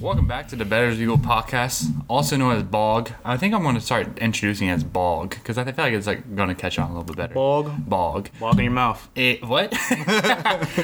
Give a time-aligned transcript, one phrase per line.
[0.00, 3.10] Welcome back to the Better as Eagle podcast, also known as Bog.
[3.24, 6.06] I think I'm going to start introducing it as Bog because I feel like it's
[6.06, 7.34] like going to catch on a little bit better.
[7.34, 7.72] Bog?
[7.78, 8.28] Bog.
[8.38, 9.08] Bog in your mouth.
[9.16, 9.74] It, what?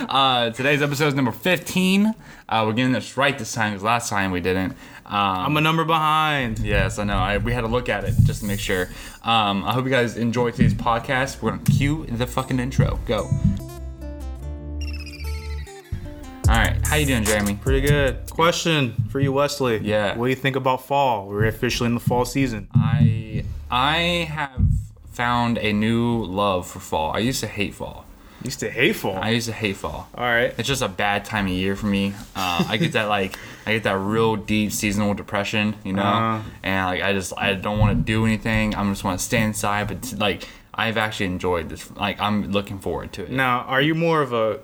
[0.09, 2.13] uh, today's episode is number 15.
[2.49, 4.73] Uh, we're getting this right this time because last time we didn't.
[5.07, 6.59] Um, I'm a number behind.
[6.59, 7.17] Yes, I know.
[7.17, 8.89] I, we had to look at it just to make sure.
[9.23, 11.41] Um, I hope you guys enjoy today's podcast.
[11.41, 12.99] We're gonna cue the fucking intro.
[13.07, 13.31] Go.
[16.55, 17.57] All right, how you doing, Jeremy?
[17.61, 18.31] Pretty good.
[18.31, 19.79] Question for you, Wesley.
[19.79, 20.17] Yeah.
[20.17, 21.27] What do you think about fall?
[21.27, 22.69] We're officially in the fall season.
[22.73, 24.63] I I have
[25.11, 27.11] found a new love for fall.
[27.11, 28.07] I used to hate fall.
[28.45, 29.17] Used to hate fall.
[29.17, 30.09] I used to hate fall.
[30.15, 30.55] All right.
[30.57, 32.13] It's just a bad time of year for me.
[32.37, 36.49] Uh, I get that like I get that real deep seasonal depression, you know, Uh-huh.
[36.63, 38.77] and like I just I don't want to do anything.
[38.77, 39.89] I just want to stay inside.
[39.89, 41.91] But like I've actually enjoyed this.
[41.97, 43.31] Like I'm looking forward to it.
[43.33, 44.61] Now, are you more of a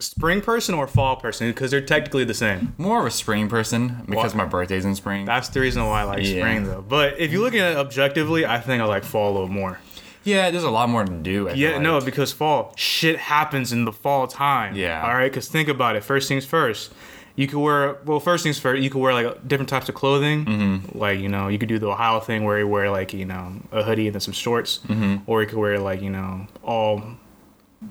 [0.00, 1.48] spring person or fall person?
[1.48, 2.74] Because they're technically the same.
[2.78, 5.24] More of a spring person because my birthday's in spring.
[5.26, 6.40] That's the reason why I like Yeah.
[6.40, 6.82] spring, though.
[6.86, 9.78] But if you look at it objectively, I think I like fall a little more.
[10.24, 11.48] yeah, there's a lot more to do.
[11.48, 11.82] I Yeah, like.
[11.82, 14.74] no, because fall shit happens in the fall time.
[14.76, 15.02] Yeah.
[15.02, 16.04] All right, because think about it.
[16.04, 16.92] First things first.
[17.36, 18.20] You could wear well.
[18.20, 18.82] First things first.
[18.82, 20.44] You could wear like different types of clothing.
[20.44, 20.98] Mm-hmm.
[20.98, 23.52] Like you know, you could do the Ohio thing where you wear like you know
[23.72, 25.18] a hoodie and then some shorts, mm-hmm.
[25.26, 27.02] or you could wear like you know all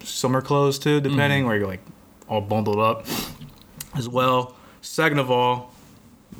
[0.04, 1.48] summer clothes too, depending, Mm-hmm.
[1.48, 1.82] where you're like
[2.30, 3.06] all bundled up
[3.96, 4.56] as well.
[4.82, 5.74] Second of all,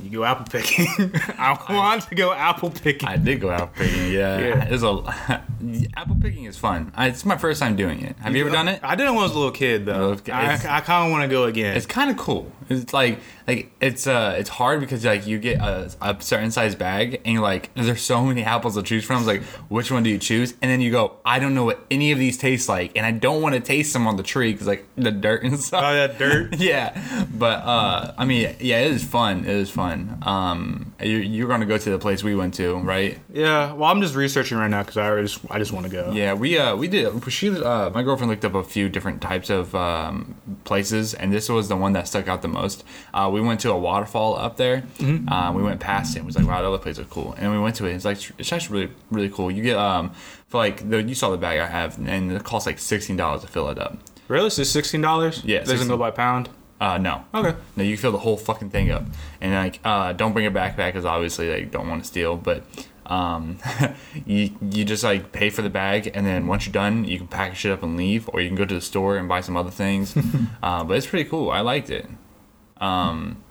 [0.04, 0.88] you go apple picking.
[1.38, 3.08] I want to go apple picking.
[3.08, 4.12] I did go apple picking.
[4.12, 4.68] Yeah, Yeah.
[4.70, 5.44] it's a
[5.98, 6.92] apple picking is fun.
[6.96, 8.16] I, it's my first time doing it.
[8.20, 8.80] Have you ever done it?
[8.84, 10.12] I did it when I was a little kid though.
[10.12, 11.76] Okay, I, I kind of want to go again.
[11.76, 12.52] It's kind of cool.
[12.70, 16.76] It's like like it's uh it's hard because like you get a, a certain size
[16.76, 19.18] bag and you're like there's so many apples to choose from.
[19.18, 20.54] It's like which one do you choose?
[20.62, 23.12] And then you go I don't know what any of these taste like, and I
[23.12, 25.84] don't want to taste them on the tree because like the dirt and stuff.
[25.84, 26.58] Oh, that dirt.
[26.60, 29.40] yeah, but uh, I mean, yeah, it is fun.
[29.40, 29.89] It is fun.
[30.22, 33.20] Um, you, you're gonna go to the place we went to, right?
[33.32, 36.12] Yeah, well, I'm just researching right now because I just I just want to go.
[36.12, 37.08] Yeah, we uh we did.
[37.32, 41.50] She uh my girlfriend looked up a few different types of um, places, and this
[41.50, 42.84] was the one that stuck out the most.
[43.14, 44.84] Uh, we went to a waterfall up there.
[45.28, 46.20] Uh, we went past it.
[46.20, 47.34] and was like, wow, the other place is cool.
[47.38, 47.94] And we went to it.
[47.94, 49.50] It's like it's actually really really cool.
[49.52, 50.12] You get um
[50.48, 53.42] for like the you saw the bag I have, and it costs like sixteen dollars
[53.42, 53.98] to fill it up.
[54.28, 54.50] Really?
[54.52, 55.44] So sixteen dollars?
[55.44, 55.90] Yeah, Doesn't 16.
[55.90, 56.50] go by pound.
[56.80, 57.26] Uh, no.
[57.34, 57.58] Okay.
[57.76, 59.04] No, you fill the whole fucking thing up,
[59.42, 62.38] and like, uh, don't bring a backpack because obviously they don't want to steal.
[62.38, 62.64] But,
[63.06, 63.58] um,
[64.26, 67.28] you you just like pay for the bag, and then once you're done, you can
[67.28, 69.58] package it up and leave, or you can go to the store and buy some
[69.58, 70.16] other things.
[70.64, 71.52] uh, but it's pretty cool.
[71.52, 72.08] I liked it.
[72.78, 73.44] Um,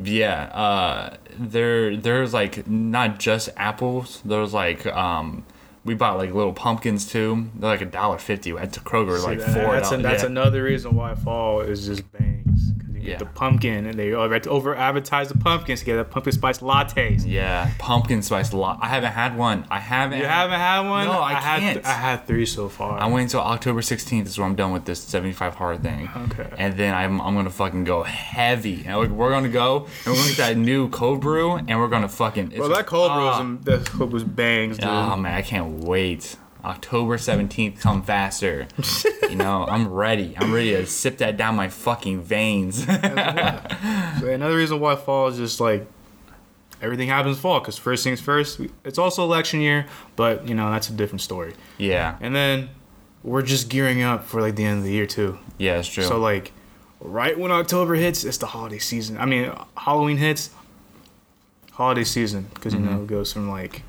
[0.00, 0.44] yeah.
[0.52, 4.20] Uh, there there's like not just apples.
[4.24, 5.44] There's like um.
[5.84, 7.50] We bought like little pumpkins too.
[7.56, 8.50] They're like a dollar fifty.
[8.52, 10.28] At Kroger, See, like four That's, a, that's yeah.
[10.28, 12.41] another reason why fall is just bangs.
[13.02, 13.18] 'Cause you Yeah.
[13.18, 17.24] the pumpkin, and they over over advertise the pumpkins to get the pumpkin spice lattes.
[17.26, 18.78] Yeah, pumpkin spice latte.
[18.82, 19.66] I haven't had one.
[19.70, 20.18] I haven't.
[20.20, 21.06] You haven't had one?
[21.06, 21.84] No, I had can't.
[21.86, 22.98] I had three so far.
[23.00, 26.08] I wait until October 16th is when I'm done with this 75 hard thing.
[26.30, 26.46] Okay.
[26.56, 28.84] And then I'm, I'm gonna fucking go heavy.
[28.86, 31.88] And we're, we're gonna go and we're gonna get that new cold brew and we're
[31.88, 32.52] gonna fucking.
[32.56, 33.42] well, that cold brew Ah.
[33.42, 34.88] was, that cold brew was bangs, dude.
[34.88, 36.36] Oh man, I can't wait.
[36.64, 38.68] October 17th, come faster.
[39.28, 40.34] you know, I'm ready.
[40.38, 42.84] I'm ready to sip that down my fucking veins.
[42.84, 45.86] So another reason why fall is just like
[46.80, 48.60] everything happens fall because first things first.
[48.84, 49.86] It's also election year,
[50.16, 51.54] but you know that's a different story.
[51.78, 52.68] yeah, And then
[53.24, 55.38] we're just gearing up for like the end of the year too.
[55.58, 56.04] yeah, it's true.
[56.04, 56.52] So like
[57.00, 59.18] right when October hits, it's the holiday season.
[59.18, 60.50] I mean, Halloween hits,
[61.72, 62.94] holiday season because you Mm-hmm.
[62.94, 63.82] know it goes from like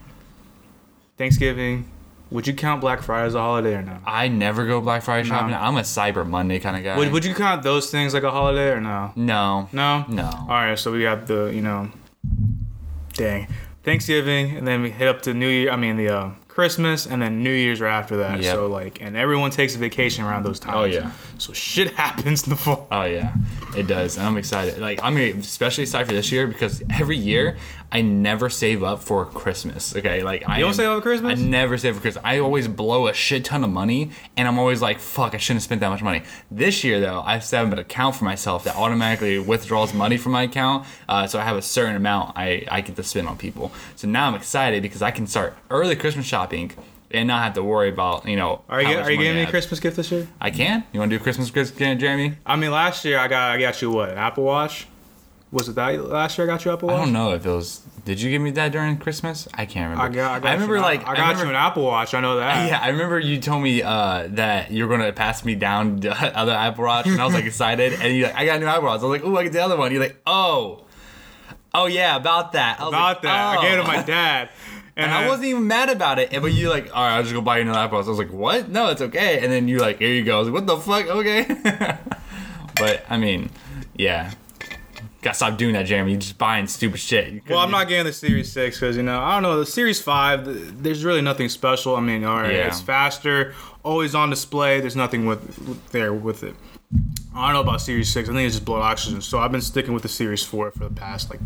[1.18, 1.86] Thanksgiving.
[2.34, 4.00] Would you count Black Friday as a holiday or no?
[4.08, 5.36] I never go Black Friday No.
[5.36, 5.54] shopping.
[5.54, 6.98] I'm a Cyber Monday kind of guy.
[6.98, 9.12] Would, would you count those things like a holiday or no?
[9.16, 9.70] no.
[9.72, 10.04] No.
[10.10, 10.30] No.
[10.42, 11.92] All right, so we got the you know,
[13.14, 13.48] dang,
[13.84, 15.70] Thanksgiving, and then we hit up to New Year.
[15.72, 18.42] I mean the uh, Christmas, and then New Year's right after that.
[18.42, 18.56] Yep.
[18.56, 20.76] So like, and everyone takes a vacation around those times.
[20.78, 21.12] Oh, yeah.
[21.38, 22.88] So shit happens in the fall.
[22.92, 23.34] Oh yeah,
[23.78, 24.18] it does.
[24.18, 24.80] And I'm excited.
[24.80, 27.58] Like I'm especially excited for this year because every year
[27.94, 29.96] I never save up for Christmas.
[29.96, 31.40] Okay, like I You don't am- save up for Christmas?
[31.40, 32.24] I never save for Christmas.
[32.26, 35.58] I always blow a shit ton of money, and I'm always like, "Fuck, I shouldn't
[35.58, 38.64] have spent that much money." This year though, I've set up an account for myself
[38.64, 42.66] that automatically withdraws money from my account, uh, so I have a certain amount I
[42.70, 43.72] I get to spend on people.
[43.96, 46.72] So now I'm excited because I can start early Christmas shopping.
[47.16, 48.64] And not have to worry about you know.
[48.68, 49.48] Are you how get, much are you getting me a.
[49.48, 50.28] Christmas gift this year?
[50.42, 50.84] I can.
[50.92, 52.38] You want to do a Christmas gift, Jeremy?
[52.44, 54.88] I mean, last year I got I got you what an Apple Watch.
[55.54, 56.98] Was it that last year I got you Apple Watch?
[56.98, 57.82] I don't know if it was.
[58.06, 59.48] Did you give me that during Christmas?
[59.54, 60.04] I can't remember.
[60.04, 62.14] I got, I got remember you, like I got remember, you an Apple Watch.
[62.14, 62.68] I know that.
[62.68, 66.52] Yeah, I remember you told me uh, that you're gonna pass me down the other
[66.52, 67.94] Apple Watch, and I was like excited.
[67.94, 69.02] And you like, I got a new Apple Watch.
[69.02, 69.92] I was like, oh, I get the other one.
[69.92, 70.84] You're like, oh,
[71.76, 72.80] Oh yeah, about that.
[72.80, 73.58] I about like, that.
[73.58, 73.88] I gave it to oh.
[73.88, 74.50] my dad.
[74.96, 76.30] And I wasn't even mad about it.
[76.40, 78.06] But you like, all right, I'll just go buy you another Apple Watch.
[78.06, 78.70] I was like, what?
[78.70, 79.40] No, it's okay.
[79.44, 80.36] And then you like, here you go.
[80.36, 81.08] I was like, what the fuck?
[81.08, 81.98] Okay.
[82.76, 83.50] but I mean,
[83.96, 84.34] yeah.
[85.24, 86.12] Gotta stop doing that, Jeremy.
[86.12, 87.48] You're just buying stupid shit.
[87.50, 90.02] Well, I'm couldn't- getting the Series Six because you know I don't know the Series
[90.02, 90.84] Five.
[90.84, 91.96] There's really nothing special.
[91.96, 92.68] I mean, all right, Yeah.
[92.68, 93.54] it's faster,
[93.84, 94.82] always on display.
[94.82, 96.56] There's nothing with, there with it.
[97.36, 98.28] I don't know about Series Six.
[98.30, 99.22] I think it's just blood oxygen.
[99.22, 101.40] So I've been sticking with the Series Four for the past like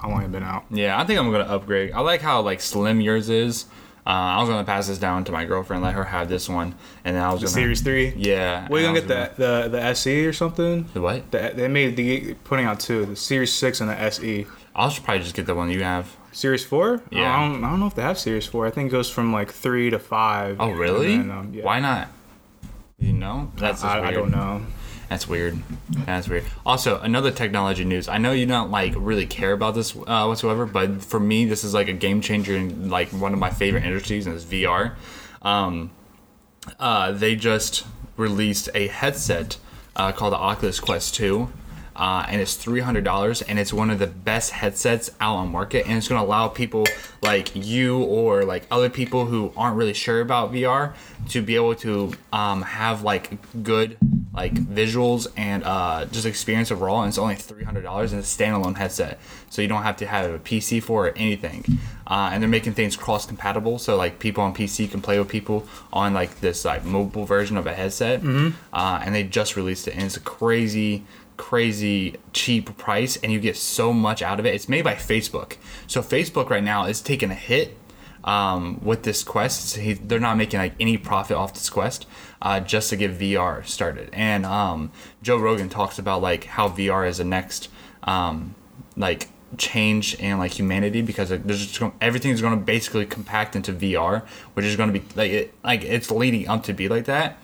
[0.00, 0.64] how long it been out.
[0.70, 1.92] Yeah, I think I'm gonna upgrade.
[1.92, 3.66] I like how like slim yours is.
[4.06, 6.74] Uh, I was gonna pass this down to my girlfriend, let her have this one,
[7.04, 8.12] and then I was The gonna Series Three.
[8.16, 8.68] Yeah.
[8.68, 10.86] What are you and gonna get the, the the SE or something?
[10.92, 11.30] The what?
[11.30, 14.46] The, they made the putting out two, the Series Six and the SE.
[14.76, 16.14] I'll probably just get the one you have.
[16.32, 17.00] Series Four?
[17.10, 17.34] Yeah.
[17.34, 18.66] I don't, I don't know if they have Series Four.
[18.66, 20.56] I think it goes from like three to five.
[20.60, 21.16] Oh really?
[21.16, 21.64] Then, um, yeah.
[21.64, 22.08] Why not?
[22.98, 24.62] You know, that's I, I don't know.
[25.08, 25.58] That's weird.
[26.06, 26.44] That's weird.
[26.64, 28.08] Also, another technology news.
[28.08, 31.64] I know you don't like really care about this uh, whatsoever, but for me, this
[31.64, 34.94] is like a game changer in like one of my favorite industries, and it's VR.
[35.42, 35.90] Um,
[36.78, 37.86] uh, they just
[38.16, 39.58] released a headset
[39.96, 41.48] uh, called the Oculus Quest 2.
[41.96, 45.52] Uh, and it's three hundred dollars, and it's one of the best headsets out on
[45.52, 46.84] market, and it's going to allow people
[47.22, 50.92] like you or like other people who aren't really sure about VR
[51.28, 53.96] to be able to um, have like good
[54.34, 57.02] like visuals and uh, just experience overall.
[57.02, 59.18] And it's only three hundred dollars, and it's a standalone headset,
[59.50, 61.64] so you don't have to have a PC for it or anything.
[62.06, 65.28] Uh, and they're making things cross compatible, so like people on PC can play with
[65.28, 68.22] people on like this like mobile version of a headset.
[68.72, 71.04] Uh, and they just released it, and it's a crazy
[71.36, 75.56] crazy cheap price and you get so much out of it it's made by facebook
[75.88, 77.76] so facebook right now is taking a hit
[78.24, 82.06] um, with this quest he, they're not making like any profit off this quest
[82.42, 84.90] uh, just to get vr started and um,
[85.22, 87.68] joe rogan talks about like how vr is the next
[88.04, 88.54] um,
[88.96, 93.54] like change in like humanity because like, there's just going, everything's going to basically compact
[93.54, 94.24] into vr
[94.54, 97.38] which is going to be like it, like it's leading up to be like that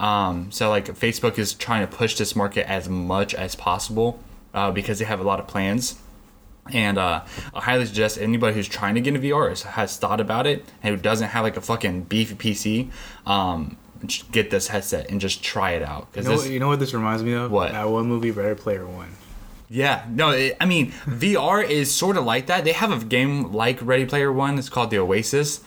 [0.00, 4.18] um, so like Facebook is trying to push this market as much as possible
[4.54, 6.00] uh, because they have a lot of plans.
[6.72, 7.24] And uh,
[7.54, 10.94] I highly suggest anybody who's trying to get into VR has thought about it and
[10.94, 12.90] who doesn't have like a fucking beefy PC,
[13.30, 13.76] um,
[14.32, 16.00] get this headset and just try it out.
[16.00, 17.50] You Because know, this, what- you know what this reminds me of?
[17.50, 17.72] What?
[17.72, 19.10] That one movie, Ready Player One.
[19.68, 22.64] yeah, no, it, I mean VR is sort of like that.
[22.64, 24.58] They have a game like Ready Player One.
[24.58, 25.60] It's called the Oasis.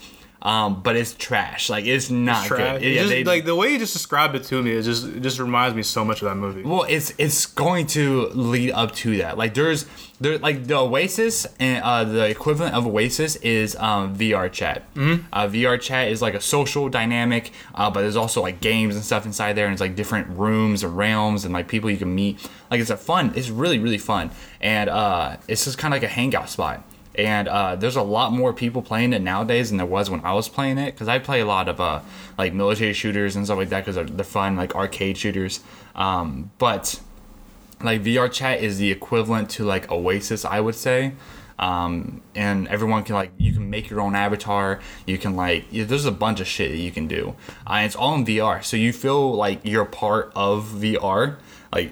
[0.44, 1.70] Um, but it's trash.
[1.70, 2.74] Like it's not Trash.
[2.80, 2.84] good.
[2.84, 5.06] It Yeah, just, they- like the way you just described it to me, it just
[5.08, 6.64] it just reminds me so much of that movie.
[6.64, 9.38] Well, it's it's going to lead up to that.
[9.38, 9.86] Like there's
[10.20, 14.94] there like the Oasis and uh, the equivalent of Oasis is um, VR chat.
[14.96, 15.28] Mm-hmm.
[15.32, 19.04] Uh, VR chat is like a social dynamic, uh, but there's also like games and
[19.06, 22.14] stuff inside there, and it's like different rooms and realms and like people you can
[22.14, 22.38] meet.
[22.70, 23.32] Like it's a fun.
[23.38, 24.30] It's really really fun,
[24.60, 26.84] and uh, it's just kind of like a hangout spot.
[27.16, 30.34] And uh, there's a lot more people playing it nowadays than there was when I
[30.34, 30.94] was playing it.
[30.94, 32.02] Because I play a lot of uh,
[32.38, 35.60] like military shooters and stuff like that because they're, they're fun, like arcade shooters.
[35.96, 37.00] Um, but
[37.82, 41.14] like VR chat is the equivalent to like Oasis, I would say.
[41.60, 44.80] Um, and everyone can like you can make your own avatar.
[45.06, 47.36] You can like yeah, there's a bunch of shit that you can do.
[47.68, 51.38] Uh, and it's all in VR, so you feel like you're part of VR.
[51.72, 51.92] Like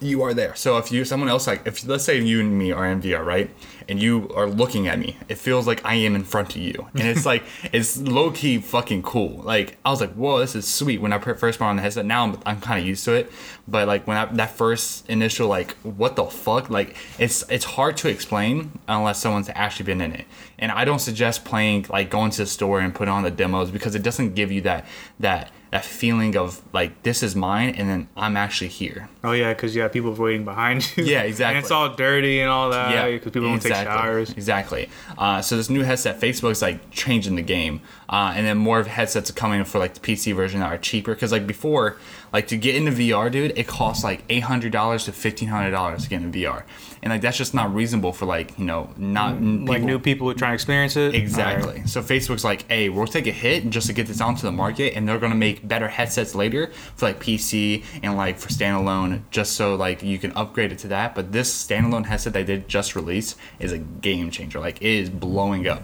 [0.00, 0.54] you are there.
[0.56, 3.24] So if you someone else like if let's say you and me are in VR,
[3.24, 3.50] right?
[3.88, 6.88] And you are looking at me, it feels like I am in front of you,
[6.92, 7.42] and it's like
[7.72, 9.40] it's low key fucking cool.
[9.42, 11.82] Like I was like, whoa, this is sweet when I put- first put on the
[11.82, 12.04] headset.
[12.04, 13.32] Now I'm, I'm kind of used to it,
[13.66, 16.68] but like when I, that first initial like, what the fuck?
[16.68, 20.26] Like it's it's hard to explain unless someone's actually been in it.
[20.58, 23.70] And I don't suggest playing like going to the store and putting on the demos
[23.70, 24.86] because it doesn't give you that
[25.20, 29.08] that that feeling of like this is mine and then I'm actually here.
[29.22, 31.04] Oh yeah, because you have people waiting behind you.
[31.04, 31.48] Yeah, exactly.
[31.56, 32.90] And it's all dirty and all that.
[32.92, 34.30] yeah, because people don't take showers.
[34.32, 34.88] Exactly.
[35.16, 38.86] Uh, so this new headset, Facebook's like changing the game, uh, and then more of
[38.86, 41.14] headsets are coming for like the PC version that are cheaper.
[41.14, 41.96] Because like before,
[42.32, 45.70] like to get into VR, dude, it costs like eight hundred dollars to fifteen hundred
[45.72, 46.62] dollars to get into VR,
[47.02, 50.34] and like that's just not reasonable for like you know not Like new people who
[50.34, 51.14] try to experience it.
[51.14, 51.68] Exactly.
[51.68, 51.88] Alright.
[51.88, 54.94] So Facebook's like, hey, we'll take a hit just to get this onto the market,
[54.94, 59.54] and they're gonna make better headsets later for like PC and like for standalone, just
[59.54, 61.14] so like you can upgrade it to that.
[61.14, 64.60] But this standalone headset they did just release is a game changer.
[64.60, 65.82] Like it is blowing up.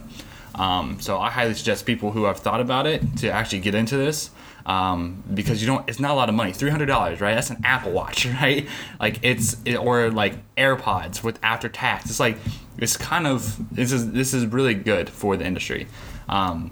[0.54, 3.96] Um, so I highly suggest people who have thought about it to actually get into
[3.96, 4.30] this.
[4.66, 6.52] Um, because you don't, it's not a lot of money.
[6.52, 7.34] Three hundred dollars, right?
[7.34, 8.66] That's an Apple Watch, right?
[8.98, 12.08] Like it's, it, or like AirPods with after tax.
[12.08, 12.38] It's like
[12.78, 15.86] it's kind of this is this is really good for the industry.
[16.28, 16.70] Um,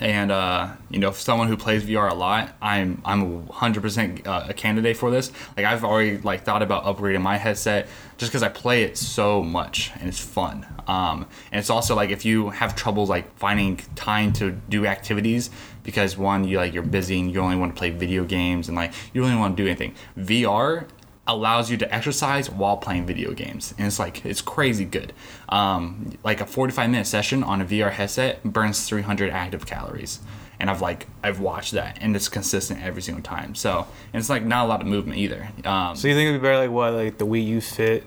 [0.00, 4.54] and uh, you know, someone who plays VR a lot, I'm I'm 100% uh, a
[4.54, 5.32] candidate for this.
[5.56, 9.42] Like I've already like thought about upgrading my headset just because I play it so
[9.42, 10.66] much and it's fun.
[10.86, 15.50] Um, and it's also like if you have trouble like finding time to do activities
[15.82, 18.76] because one you like you're busy and you only want to play video games and
[18.76, 19.94] like you really want to do anything.
[20.18, 20.86] VR
[21.26, 23.74] allows you to exercise while playing video games.
[23.78, 25.12] And it's like it's crazy good.
[25.48, 30.20] Um, like a 45 minute session on a vr headset burns 300 active calories.
[30.60, 33.54] And i've like i've watched that and it's consistent every single time.
[33.54, 35.48] So and it's like not a lot of movement either.
[35.64, 38.06] Um, So you think it'd be better like what like the Wii U Fit?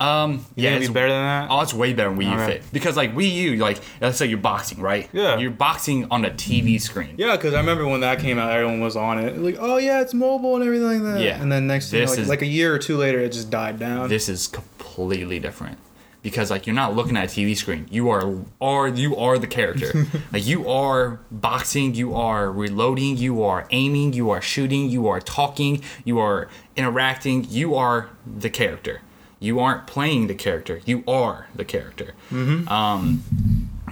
[0.00, 1.48] Um yeah it's better than that?
[1.50, 2.46] Oh, it's way better than Wii U.
[2.46, 5.08] Fit because like Wii U, like let's say you're boxing, right?
[5.12, 5.38] Yeah.
[5.38, 7.14] You're boxing on a TV screen.
[7.16, 9.38] Yeah, because I remember when that came out, everyone was on it.
[9.38, 11.20] Like, oh yeah, it's mobile and everything like that.
[11.20, 11.40] Yeah.
[11.42, 13.50] And then next thing, This like, is- like a year or two later, it just
[13.50, 14.08] died down.
[14.08, 15.78] This is completely different
[16.22, 17.86] because like you're not looking at a TV screen.
[17.90, 20.06] You are are you are the character.
[20.32, 25.20] like you are boxing, you are reloading, you are aiming, you are shooting, you are
[25.20, 27.46] talking, you are interacting.
[27.48, 29.00] You are the character.
[29.40, 30.80] You aren't playing the character.
[30.84, 32.14] You are the character.
[32.32, 33.22] Um,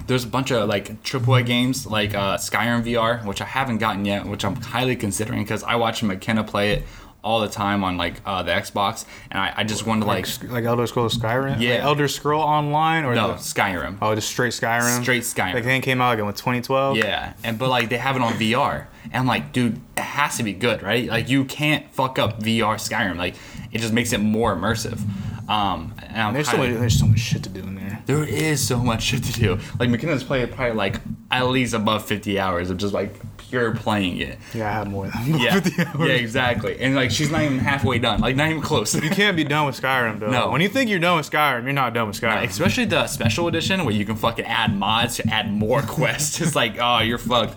[0.07, 4.05] there's a bunch of like AAA games like uh, Skyrim VR, which I haven't gotten
[4.05, 6.83] yet, which I'm highly considering because I watch McKenna play it
[7.23, 10.27] all the time on like uh, the Xbox, and I, I just want to like
[10.43, 11.59] like, like Elder Scrolls Skyrim.
[11.59, 11.71] Yeah.
[11.75, 13.97] Like Elder Scroll Online or no the- Skyrim.
[14.01, 15.01] oh, just straight Skyrim.
[15.01, 15.53] Straight Skyrim.
[15.55, 16.97] Like thing came out like in what 2012.
[16.97, 20.43] Yeah, and but like they have it on VR, and like, dude, it has to
[20.43, 21.07] be good, right?
[21.07, 23.17] Like you can't fuck up VR Skyrim.
[23.17, 23.35] Like
[23.73, 25.01] it just makes it more immersive.
[25.47, 25.93] Um,
[26.33, 28.03] There's so there's so much shit to do in there.
[28.05, 29.59] There is so much shit to do.
[29.79, 30.99] Like McKenna's played probably like
[31.31, 34.37] at least above 50 hours of just like pure playing it.
[34.53, 36.09] Yeah, I have more than Yeah, 50 hours.
[36.09, 36.77] yeah, exactly.
[36.81, 38.19] And like she's not even halfway done.
[38.19, 38.93] Like not even close.
[38.93, 40.29] You can't be done with Skyrim though.
[40.31, 40.49] No.
[40.51, 42.43] When you think you're done with Skyrim, you're not done with Skyrim.
[42.43, 46.41] Especially the special edition where you can fucking add mods to add more quests.
[46.41, 47.55] It's like, oh, you're fucked.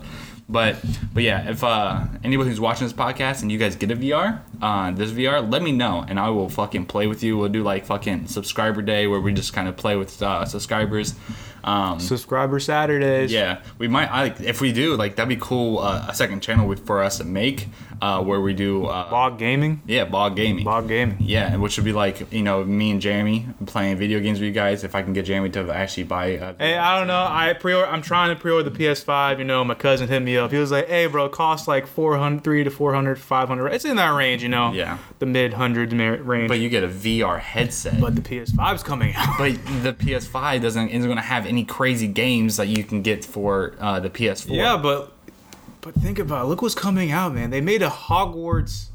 [0.49, 0.76] But
[1.12, 4.40] but yeah, if uh, anybody who's watching this podcast and you guys get a VR,
[4.62, 7.36] uh, this VR, let me know and I will fucking play with you.
[7.38, 11.14] We'll do like fucking subscriber day where we just kind of play with uh, subscribers.
[11.62, 13.30] Um, Subscriber Saturdays.
[13.30, 14.10] Yeah, we might.
[14.10, 15.78] I, if we do, like that'd be cool.
[15.78, 17.68] Uh, a second channel for us to make,
[18.00, 18.86] uh, where we do.
[18.86, 19.82] Uh, Bog Gaming.
[19.86, 20.64] yeah, bog gaming.
[20.64, 21.18] Bog Gaming.
[21.20, 24.54] Yeah, which would be like you know me and Jeremy playing video games with you
[24.54, 24.84] guys.
[24.84, 26.38] If I can get Jeremy to actually buy.
[26.38, 27.26] Uh, Hey, I don't know.
[27.28, 29.38] I pre I'm trying to pre-order the PS5.
[29.38, 30.52] You know, my cousin hit me up.
[30.52, 33.68] He was like, "Hey, bro, it costs like 400, 3 to 400, 500.
[33.74, 34.73] It's in that range, you know.
[34.73, 34.99] Yeah.
[35.19, 36.49] The mid hundreds range.
[36.49, 38.00] but you get a VR headset.
[38.00, 39.38] But the PS5's coming out.
[39.38, 39.52] but
[39.83, 43.75] the PS5 doesn't isn't going to have any crazy games that you can get for
[43.78, 44.54] uh, the PS4.
[44.54, 45.12] yeah, but
[45.80, 46.49] but think about it.
[46.49, 47.50] Look what's coming out, man.
[47.50, 48.88] They made a Hogwarts.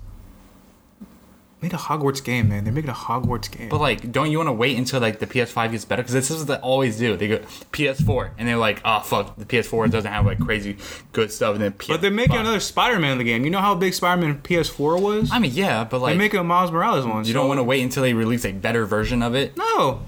[1.66, 2.64] They made a Hogwarts game, man.
[2.64, 3.70] They're making a Hogwarts game.
[3.70, 6.04] But like, don't you want to wait until like the PS5 gets better?
[6.04, 7.18] Because this is what they always do.
[7.18, 7.38] They go
[7.72, 10.78] PS4, and they're like, oh fuck, the PS4 doesn't have like crazy
[11.12, 11.56] good stuff.
[11.56, 11.88] And then PS5.
[11.88, 13.46] But they're making another Spider-Man in the game.
[13.46, 15.32] You know how big Spider-Man PS4 was?
[15.32, 17.20] I mean, yeah, but like, they're making a Miles Morales one.
[17.26, 19.56] you so- don't want to wait until they release a better version of it.
[19.58, 20.02] No,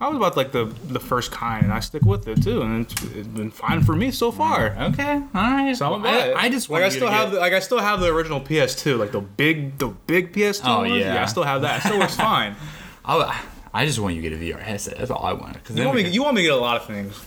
[0.00, 2.84] I was about like the the first kind, and I stick with it too, and
[2.84, 4.76] it's, it's been fine for me so far.
[4.78, 5.74] Okay, all right.
[5.76, 6.36] So I'm Well.
[6.36, 8.40] I, I just like want I still have the, like I still have the original
[8.40, 10.62] PS2, like the big the big PS2.
[10.64, 10.94] Oh, ones.
[10.96, 11.22] yeah.
[11.22, 11.78] I still have that.
[11.84, 12.56] It still works fine.
[13.04, 14.98] I, I just want you to get a VR headset.
[14.98, 15.62] That's all I want.
[15.64, 16.04] Cause You want me?
[16.04, 17.20] can- You want me to get a lot of things.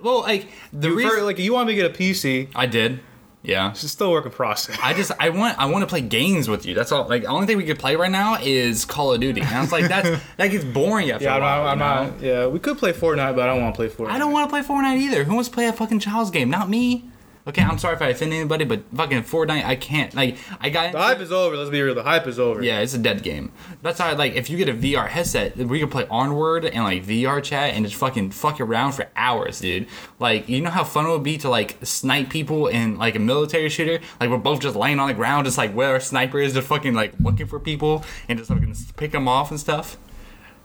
[0.00, 2.48] well, like the You reason like you want me to get a PC.
[2.54, 3.00] I did,
[3.48, 3.70] yeah.
[3.70, 4.78] It's still a work in process.
[4.82, 6.74] I just I want I want to play games with you.
[6.74, 7.08] That's all.
[7.08, 9.40] Like the only thing we could play right now is Call of Duty.
[9.40, 11.76] And I was like, that's that gets boring after yeah, a I'm while.
[11.76, 11.98] not.
[12.02, 12.22] I'm not.
[12.22, 14.10] Yeah, we could play Fortnite, but I don't want to play Fortnite.
[14.10, 15.24] I don't want to play Fortnite either.
[15.24, 16.50] Who wants to play a fucking child's game?
[16.50, 17.04] Not me.
[17.48, 20.12] Okay, I'm sorry if I offend anybody, but fucking Fortnite, I can't.
[20.14, 20.92] Like, I got.
[20.92, 21.56] The hype is over.
[21.56, 21.94] Let's be real.
[21.94, 22.62] The hype is over.
[22.62, 23.52] Yeah, it's a dead game.
[23.80, 27.06] That's how like if you get a VR headset, we can play Onward and like
[27.06, 29.86] VR chat and just fucking fuck around for hours, dude.
[30.18, 33.20] Like you know how fun it would be to like snipe people in like a
[33.20, 34.04] military shooter?
[34.20, 36.68] Like we're both just laying on the ground, just like where our sniper is, just
[36.68, 39.96] fucking like looking for people and just fucking pick them off and stuff.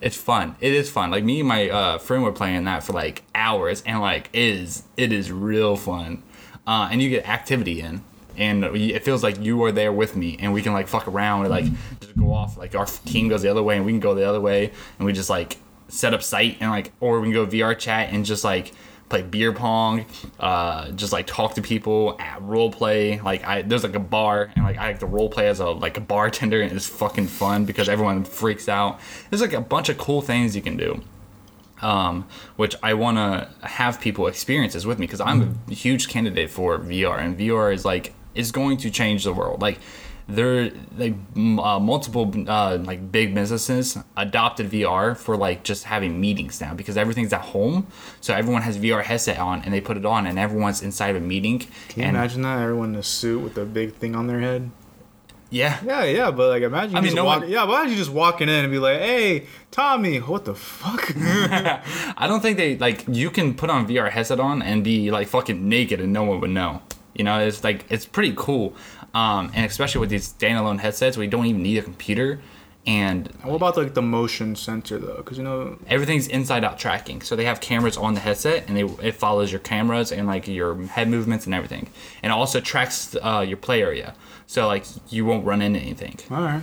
[0.01, 0.57] It's fun.
[0.59, 1.11] It is fun.
[1.11, 4.41] Like me and my uh, friend were playing that for like hours, and like it
[4.41, 6.23] is it is real fun.
[6.65, 8.01] Uh, and you get activity in,
[8.37, 11.41] and it feels like you are there with me, and we can like fuck around
[11.41, 11.65] and like
[11.99, 12.57] just go off.
[12.57, 15.05] Like our team goes the other way, and we can go the other way, and
[15.05, 15.57] we just like
[15.89, 18.73] set up site and like, or we can go VR chat and just like
[19.09, 20.05] play beer pong,
[20.39, 23.19] uh, just like talk to people, at role play.
[23.19, 25.69] Like I there's like a bar and like I like to role play as a
[25.69, 28.99] like a bartender and it's fucking fun because everyone freaks out.
[29.29, 31.01] There's like a bunch of cool things you can do.
[31.83, 36.49] Um, which I want to have people experiences with me because I'm a huge candidate
[36.49, 39.61] for VR and VR is like is going to change the world.
[39.61, 39.79] Like
[40.27, 46.61] there like uh, multiple uh, like big businesses adopted VR for like just having meetings
[46.61, 47.87] now because everything's at home
[48.21, 51.17] so everyone has VR headset on and they put it on and everyone's inside of
[51.17, 52.59] a meeting Can you and imagine that?
[52.59, 54.71] Everyone in a suit with a big thing on their head.
[55.53, 55.77] Yeah.
[55.85, 58.49] Yeah, yeah, but like imagine I mean, no walk, one- yeah, imagine you just walking
[58.49, 63.29] in and be like, "Hey, Tommy, what the fuck?" I don't think they like you
[63.29, 66.49] can put on VR headset on and be like fucking naked and no one would
[66.49, 66.81] know.
[67.13, 68.73] You know, it's like it's pretty cool.
[69.13, 72.39] Um, and especially with these standalone headsets, we don't even need a computer,
[72.85, 75.17] and what about like the motion sensor though?
[75.17, 77.21] Because you know, everything's inside out tracking.
[77.21, 80.47] So they have cameras on the headset, and they it follows your cameras and like
[80.47, 81.89] your head movements and everything,
[82.21, 84.15] and it also tracks uh, your play area.
[84.47, 86.19] So like you won't run into anything.
[86.29, 86.61] all right,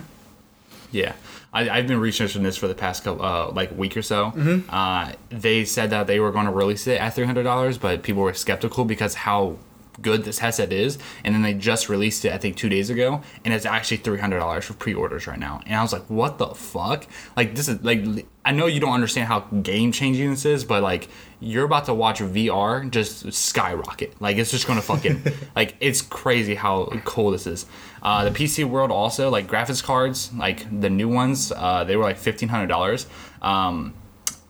[0.91, 1.13] Yeah,
[1.51, 4.27] I, I've been researching this for the past couple, uh, like week or so.
[4.69, 8.03] Uh, they said that they were going to release it at three hundred dollars, but
[8.03, 9.57] people were skeptical because how
[10.01, 10.97] good this headset is.
[11.23, 14.19] And then they just released it, I think, two days ago, and it's actually three
[14.19, 15.61] hundred dollars for pre-orders right now.
[15.65, 17.05] And I was like, what the fuck?
[17.35, 20.81] Like this is like I know you don't understand how game changing this is, but
[20.81, 24.19] like you're about to watch VR just skyrocket.
[24.21, 25.23] Like it's just gonna fucking
[25.55, 27.65] like it's crazy how cool this is.
[28.01, 32.03] Uh, the PC world also like graphics cards, like the new ones, uh, they were
[32.03, 33.05] like fifteen hundred dollars.
[33.41, 33.93] Um,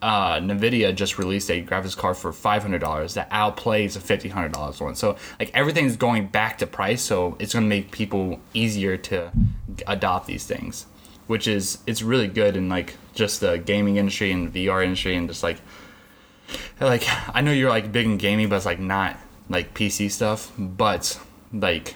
[0.02, 4.32] uh, Nvidia just released a graphics card for five hundred dollars that outplays a fifteen
[4.32, 4.96] hundred dollars one.
[4.96, 9.30] So like everything's going back to price, so it's gonna make people easier to
[9.86, 10.86] adopt these things,
[11.28, 15.28] which is it's really good in like just the gaming industry and VR industry and
[15.28, 15.58] just like
[16.80, 17.04] like
[17.34, 19.16] I know you're like big in gaming, but it's like not
[19.48, 21.20] like PC stuff, but
[21.52, 21.94] like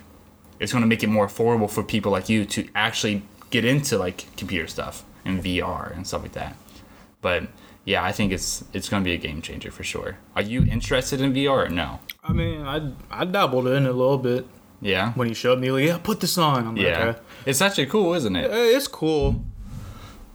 [0.61, 4.27] it's gonna make it more affordable for people like you to actually get into like
[4.37, 6.57] computer stuff and VR and stuff like that.
[7.21, 7.49] But
[7.87, 10.19] yeah, I think it's it's gonna be a game changer for sure.
[10.37, 12.01] Are you interested in VR or no?
[12.23, 12.77] I mean, I
[13.11, 14.45] I dabbled in it a little bit
[14.83, 15.13] Yeah.
[15.15, 16.67] when he showed me, like, yeah, put this on.
[16.67, 17.07] I'm Yeah.
[17.07, 18.51] like, It's actually cool, isn't it?
[18.51, 19.43] eh, it's cool,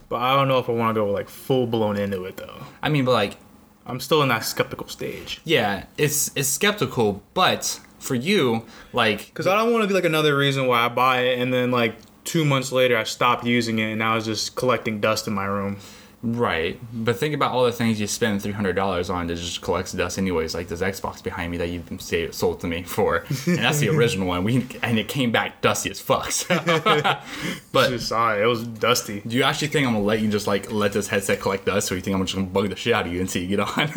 [0.10, 2.64] but I don't know if I want to go like full blown into it though.
[2.82, 3.38] I mean, but like
[3.86, 5.42] I'm still in that skeptical stage.
[5.44, 10.06] yeah, it's it's skeptical, but for you, like Because I don't want to be like
[10.06, 13.80] another reason why I buy it and then like two months later I stopped using
[13.80, 15.78] it and now it's just collecting dust in my room.
[16.24, 19.62] Right, but think about all the things you spend three hundred dollars on to just
[19.62, 20.54] collect dust, anyways.
[20.54, 22.00] Like this Xbox behind me that you've
[22.36, 24.44] sold to me for, and that's the original one.
[24.44, 26.30] We and it came back dusty as fuck.
[26.32, 26.56] So.
[27.72, 28.42] but Just saw it.
[28.42, 29.22] It was dusty.
[29.22, 31.92] do you actually think I'm gonna let you just like let this headset collect dust,
[31.92, 33.60] or you think I'm just gonna bug the shit out of you until you get
[33.60, 33.92] on?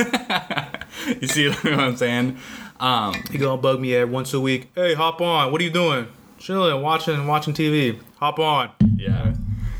[1.20, 2.38] you see what I'm saying?
[2.80, 4.70] Um, He gonna bug me at once a week.
[4.74, 5.52] Hey, hop on.
[5.52, 6.08] What are you doing?
[6.38, 7.98] Chilling, watching, watching TV.
[8.18, 8.70] Hop on.
[8.96, 9.33] Yeah,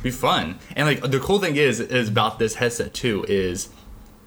[0.04, 0.60] be fun.
[0.76, 3.70] And like the cool thing is is about this headset too is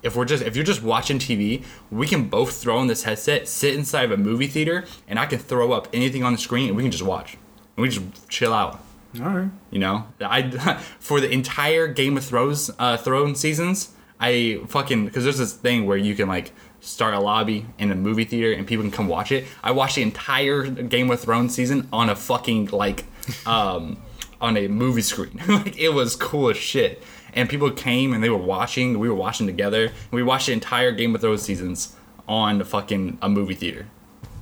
[0.04, 3.48] if we're just if you're just watching TV, we can both throw in this headset,
[3.48, 6.68] sit inside of a movie theater, and I can throw up anything on the screen,
[6.68, 7.38] and we can just watch,
[7.78, 8.84] and we just chill out.
[9.22, 9.50] All right.
[9.72, 10.50] You know, I
[11.00, 15.86] for the entire Game of Thrones uh, Throne seasons, I fucking because there's this thing
[15.86, 19.08] where you can like start a lobby in a movie theater and people can come
[19.08, 19.46] watch it.
[19.64, 23.06] I watched the entire Game of Thrones season on a fucking like
[23.46, 23.98] um
[24.42, 25.42] on a movie screen.
[25.48, 27.02] like it was cool as shit.
[27.34, 28.98] And people came and they were watching.
[29.00, 29.92] We were watching together.
[30.12, 31.96] We watched the entire Game of Thrones seasons
[32.28, 33.88] on fucking a movie theater.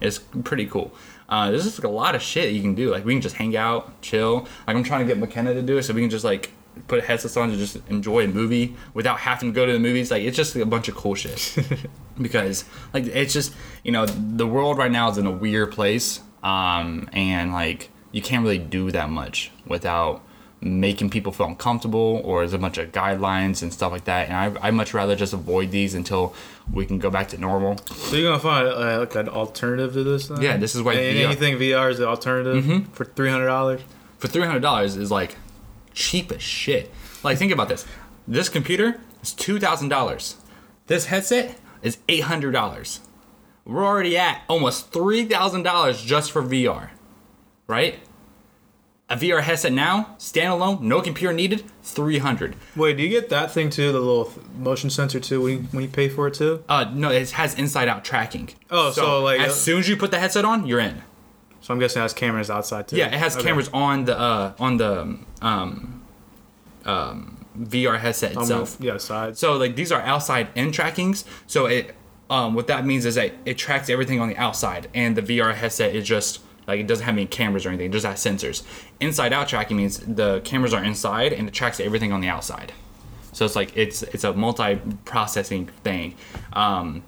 [0.02, 0.94] It's pretty cool.
[1.28, 2.92] Uh, there's just like a lot of shit you can do.
[2.92, 4.48] Like we can just hang out, chill.
[4.68, 6.52] Like I'm trying to get McKenna to do it, so we can just like
[6.88, 10.12] put headsets on to just enjoy a movie without having to go to the movies.
[10.12, 11.58] Like it's just a bunch of cool shit.
[12.22, 13.54] because like it's just
[13.84, 18.22] you know the world right now is in a weird place, um, and like you
[18.22, 20.22] can't really do that much without
[20.62, 24.36] making people feel uncomfortable or there's a bunch of guidelines and stuff like that and
[24.58, 26.34] I, I'd much rather just avoid these until
[26.74, 27.78] we can go back to normal
[28.10, 30.28] So you're gonna find uh, like an alternative to this?
[30.30, 30.42] Then?
[30.42, 33.82] Yeah, this is why And VR anything VR is the alternative for three hundred dollars.
[34.18, 35.36] for three hundred dollars is like
[35.94, 36.92] cheap as shit.
[37.24, 37.86] Like think about this:
[38.28, 40.38] this computer is two thousand dollars.
[40.88, 43.02] This headset is eight hundred dollars.
[43.66, 46.90] We're already at almost three thousand dollars just for VR,
[47.68, 48.00] right?
[49.08, 52.56] A VR headset now, standalone, no computer needed, three hundred.
[52.76, 53.92] Wait, do you get that thing too?
[53.92, 56.64] The little motion sensor too when you, when you pay for it too?
[56.68, 58.50] Uh, no, it has inside-out tracking.
[58.72, 61.04] Oh, so, like, as uh, soon as you put the headset on, you're in.
[61.62, 62.96] So I'm guessing it has cameras outside too.
[62.98, 63.46] Yeah, it has Okay.
[63.46, 66.02] cameras on the uh, on the um,
[66.86, 68.78] um, VR headset itself.
[68.78, 69.38] the, yeah, side.
[69.38, 71.26] So like these are outside in trackings.
[71.48, 71.96] So it
[72.30, 75.54] um, what that means is that it tracks everything on the outside, and the VR
[75.54, 77.88] headset is just like it doesn't have any cameras or anything.
[77.88, 78.64] It just has sensors.
[79.00, 82.72] Inside out tracking means the cameras are inside and it tracks everything on the outside.
[83.32, 86.16] So it's like it's it's a multi processing thing.
[86.54, 87.04] Um,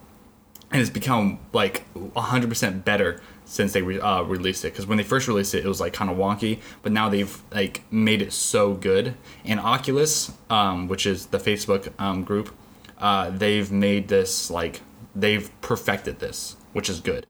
[0.72, 5.04] and it's become like 100% better since they re- uh, released it because when they
[5.04, 8.34] first released it it was like kind of wonky but now they've like made it
[8.34, 9.16] so good
[9.46, 12.54] and oculus um, which is the facebook um, group
[12.98, 14.82] uh, they've made this like
[15.16, 17.26] they've perfected this which is good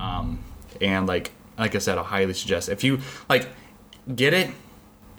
[0.00, 0.42] um,
[0.80, 3.48] and like like i said i highly suggest if you like
[4.14, 4.50] get it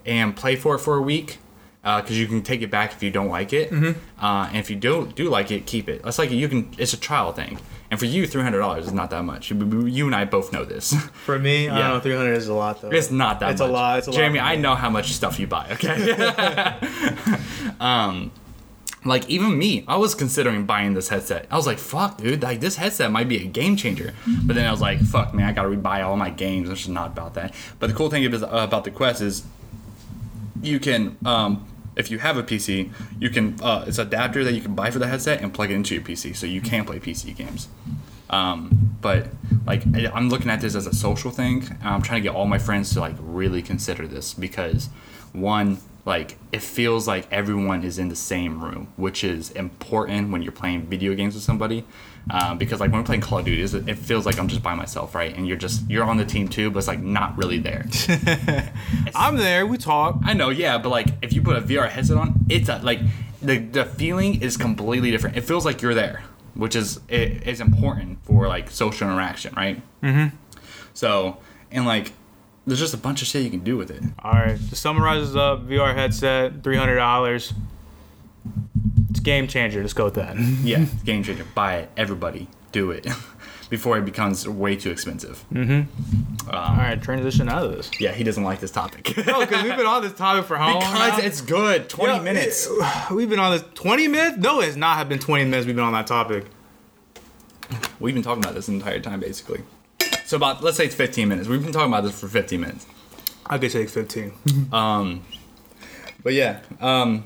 [0.06, 1.38] and play for it for a week
[1.82, 3.72] because you can take it back if you don't like it.
[3.72, 6.02] Uh, and if you do do like it, keep it.
[6.06, 6.70] It's like you can.
[6.78, 7.58] It's a trial thing.
[7.90, 9.50] And for you, three hundred dollars is not that much.
[9.50, 10.94] You and I both know this.
[11.26, 11.88] For me, I Yeah.
[11.88, 12.90] don't know, 300 is a lot though.
[12.90, 13.70] It's not that It's much.
[13.70, 13.98] a lot.
[14.00, 15.96] It's a lot Jeremy, for I know how much stuff you buy, okay?
[17.80, 18.32] um
[19.06, 21.48] like even me, I was considering buying this headset.
[21.50, 24.14] I was like, fuck, dude, like this headset might be a game changer.
[24.44, 26.70] But then I was like, fuck, man, I gotta rebuy all my games.
[26.70, 27.54] It's just not about that.
[27.80, 29.46] But the cool thing is, about the Quest is
[30.62, 34.54] you can um if you have a PC, you can uh, it's an adapter that
[34.54, 36.86] you can buy for the headset and plug it into your PC, so you can
[36.86, 37.68] play PC games.
[38.30, 39.28] Um, but
[39.66, 39.84] like
[40.14, 41.78] I'm looking at this as a social thing.
[41.84, 44.90] I'm trying to get all my friends to like really consider this because
[45.34, 50.42] one, like it feels like everyone is in the same room, which is important when
[50.42, 51.86] you're playing video games with somebody.
[52.32, 54.74] Um, because like when I'm playing Call of Duty, it feels like I'm just by
[54.74, 55.34] myself, right?
[55.34, 57.86] And you're just you're on the team too, but it's like not really there.
[59.16, 59.66] I'm there.
[59.66, 60.20] We talk.
[60.26, 63.00] I know, yeah, but like if you put a VR headset on, it's a, like
[63.42, 65.38] the the feeling is completely different.
[65.38, 66.24] It feels like you're there,
[66.56, 69.82] which is it, it's important for like social interaction, right?
[70.02, 70.36] Mm-hmm.
[70.94, 71.38] So
[71.72, 72.14] and like
[72.70, 74.02] there's just a bunch of shit you can do with it.
[74.24, 74.58] All right.
[74.70, 77.54] To summarize this up, VR headset, $300.
[79.10, 79.82] It's game changer.
[79.82, 80.38] Let's go with that.
[80.64, 81.46] Yeah, game changer.
[81.56, 83.08] Buy it, everybody, do it
[83.70, 85.44] before it becomes way too expensive.
[85.52, 86.50] Mm-hmm.
[86.50, 87.90] Um, All right, transition out of this.
[88.00, 90.80] Yeah, he doesn't like this topic No, because we've been on this topic for how
[90.80, 90.80] long?
[90.94, 91.90] because it's good.
[91.90, 92.68] Twenty Yeah, minutes.
[92.70, 94.38] it- we've been on this 20 minutes?
[94.38, 96.46] No, it's not have been 20 minutes we've been on that topic.
[98.00, 99.62] We've been talking about this the entire time, basically.
[100.30, 101.50] So about let's say it's 15 minutes.
[101.50, 102.86] We've been talking about this for 15 minutes.
[103.48, 104.32] I could take 15.
[106.22, 107.26] But yeah, um,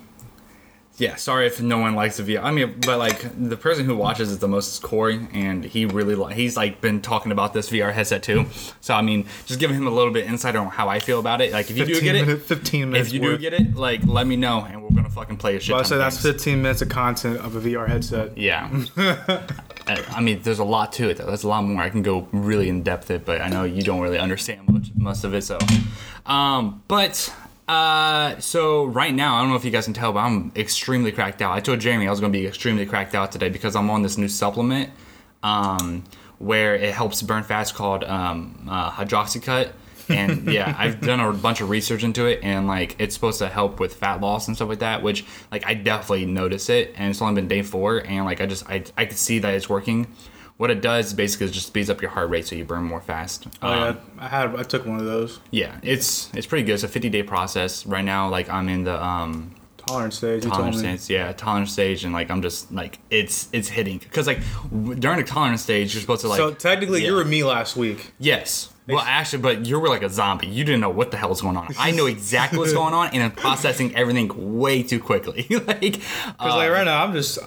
[0.97, 1.15] yeah.
[1.15, 2.43] Sorry if no one likes the VR.
[2.43, 5.85] I mean, but like the person who watches it the most is Corey, and he
[5.85, 8.45] really li- he's like been talking about this VR headset too.
[8.81, 11.41] So I mean, just giving him a little bit insight on how I feel about
[11.41, 11.51] it.
[11.51, 13.07] Like if you do 15 get it, minutes, 15 minutes.
[13.09, 15.59] if you do get it, like let me know, and we're gonna fucking play a
[15.59, 15.73] shit.
[15.73, 16.21] But I say that's.
[16.21, 18.37] 15 minutes of content of a VR headset.
[18.37, 18.69] Yeah.
[19.87, 21.25] I I mean, there's a lot to it though.
[21.25, 21.81] There's a lot more.
[21.81, 24.89] I can go really in depth it, but I know you don't really understand much
[24.95, 25.41] most of it.
[25.43, 25.57] So,
[26.25, 27.33] um, but
[27.67, 31.11] uh, so right now, I don't know if you guys can tell, but I'm extremely
[31.11, 31.53] cracked out.
[31.53, 34.01] I told Jeremy I was going to be extremely cracked out today because I'm on
[34.01, 34.89] this new supplement,
[35.43, 36.03] um,
[36.39, 37.61] where it helps burn fat.
[37.61, 39.71] It's called um, uh, hydroxycut.
[40.09, 43.47] and yeah, I've done a bunch of research into it, and like it's supposed to
[43.47, 45.01] help with fat loss and stuff like that.
[45.01, 48.45] Which like I definitely notice it, and it's only been day four, and like I
[48.45, 50.07] just I I can see that it's working.
[50.57, 53.01] What it does basically is just speeds up your heart rate, so you burn more
[53.01, 53.47] fast.
[53.61, 53.79] Oh Um,
[54.17, 55.39] yeah, I had I took one of those.
[55.51, 56.73] yeah, it's it's pretty good.
[56.73, 57.85] It's a 50 day process.
[57.85, 60.43] Right now, like I'm in the um Tolerance stage.
[60.43, 64.39] Tolerance stage, yeah, tolerance stage, and like I'm just like it's it's hitting because like
[64.71, 67.07] w- during the tolerance stage, you're supposed to like so technically, yeah.
[67.09, 68.13] you were me last week.
[68.17, 68.69] Yes.
[68.87, 70.47] Well, actually, but you were like a zombie.
[70.47, 71.73] You didn't know what the hell was going on.
[71.79, 75.47] I know exactly what's going on, and I'm processing everything way too quickly.
[75.49, 77.39] like, Because uh, like right now, I'm just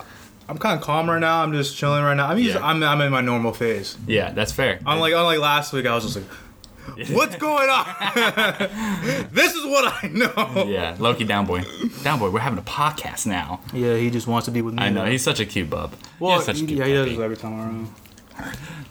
[0.49, 1.43] I'm kind of calm right now.
[1.43, 2.29] I'm just chilling right now.
[2.29, 2.67] I'm usually, Yeah.
[2.69, 3.97] I'm I'm in my normal phase.
[4.07, 4.79] yeah, that's fair.
[4.87, 7.85] Unlike unlike last week, I was just like, what's going on?
[9.33, 10.65] this is what I know.
[10.69, 11.63] yeah, Loki down boy,
[12.05, 12.31] down boy.
[12.31, 13.61] We're having a podcast now.
[13.73, 14.83] Yeah, he just wants to be with me.
[14.83, 15.95] I know he's such a cute bub.
[16.21, 17.17] Well, he's such a cute yeah, he does puppy.
[17.17, 17.95] this every time around.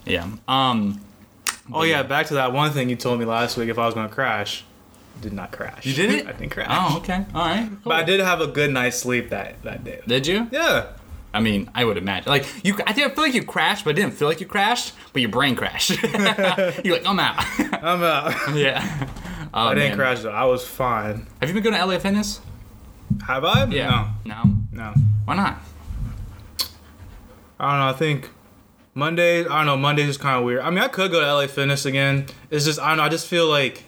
[0.06, 0.28] Yeah.
[0.48, 1.02] Um.
[1.74, 3.70] Oh yeah, back to that one thing you told me last week.
[3.70, 4.64] If I was gonna crash,
[5.22, 5.86] did not crash.
[5.86, 6.28] You did it?
[6.28, 6.68] I didn't crash.
[6.70, 7.26] Oh, okay.
[7.34, 7.68] All right.
[7.68, 7.78] Cool.
[7.86, 10.02] But I did have a good night's sleep that that day.
[10.06, 10.48] Did you?
[10.52, 10.88] Yeah.
[11.36, 12.30] I mean, I would imagine.
[12.30, 14.94] Like you, I didn't feel like you crashed, but I didn't feel like you crashed.
[15.12, 15.90] But your brain crashed.
[16.84, 17.36] You're like, I'm out.
[17.84, 18.34] I'm out.
[18.56, 19.10] yeah.
[19.54, 19.98] Oh, I didn't man.
[19.98, 20.32] crash though.
[20.32, 21.28] I was fine.
[21.42, 22.40] Have you been going to LA Fitness?
[23.28, 23.66] Have I?
[23.66, 24.14] Yeah.
[24.24, 24.44] No.
[24.46, 24.54] No.
[24.72, 24.94] No.
[25.26, 25.58] Why not?
[27.60, 27.90] I don't know.
[27.90, 28.30] I think
[28.94, 29.48] Mondays.
[29.48, 29.78] I don't know.
[29.78, 30.62] Mondays is kind of weird.
[30.62, 32.28] I mean, I could go to LA Fitness again.
[32.50, 33.04] It's just I don't know.
[33.04, 33.84] I just feel like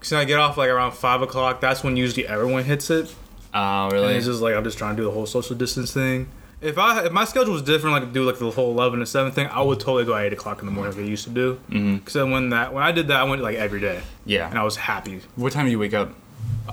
[0.00, 3.12] since I get off like around five o'clock, that's when usually everyone hits it.
[3.58, 4.14] Oh, And really?
[4.16, 6.28] it's just like I'm just trying to do the whole social distance thing.
[6.60, 9.30] If I if my schedule was different, like do like the whole eleven to seven
[9.32, 11.30] thing, I would totally go at eight o'clock in the morning like I used to
[11.30, 11.58] do.
[11.70, 11.98] Mhm.
[11.98, 14.48] Because then when that when I did that, I went like every day, Yeah.
[14.48, 14.58] and.
[14.58, 15.20] I was happy.
[15.36, 16.12] What time do you wake up?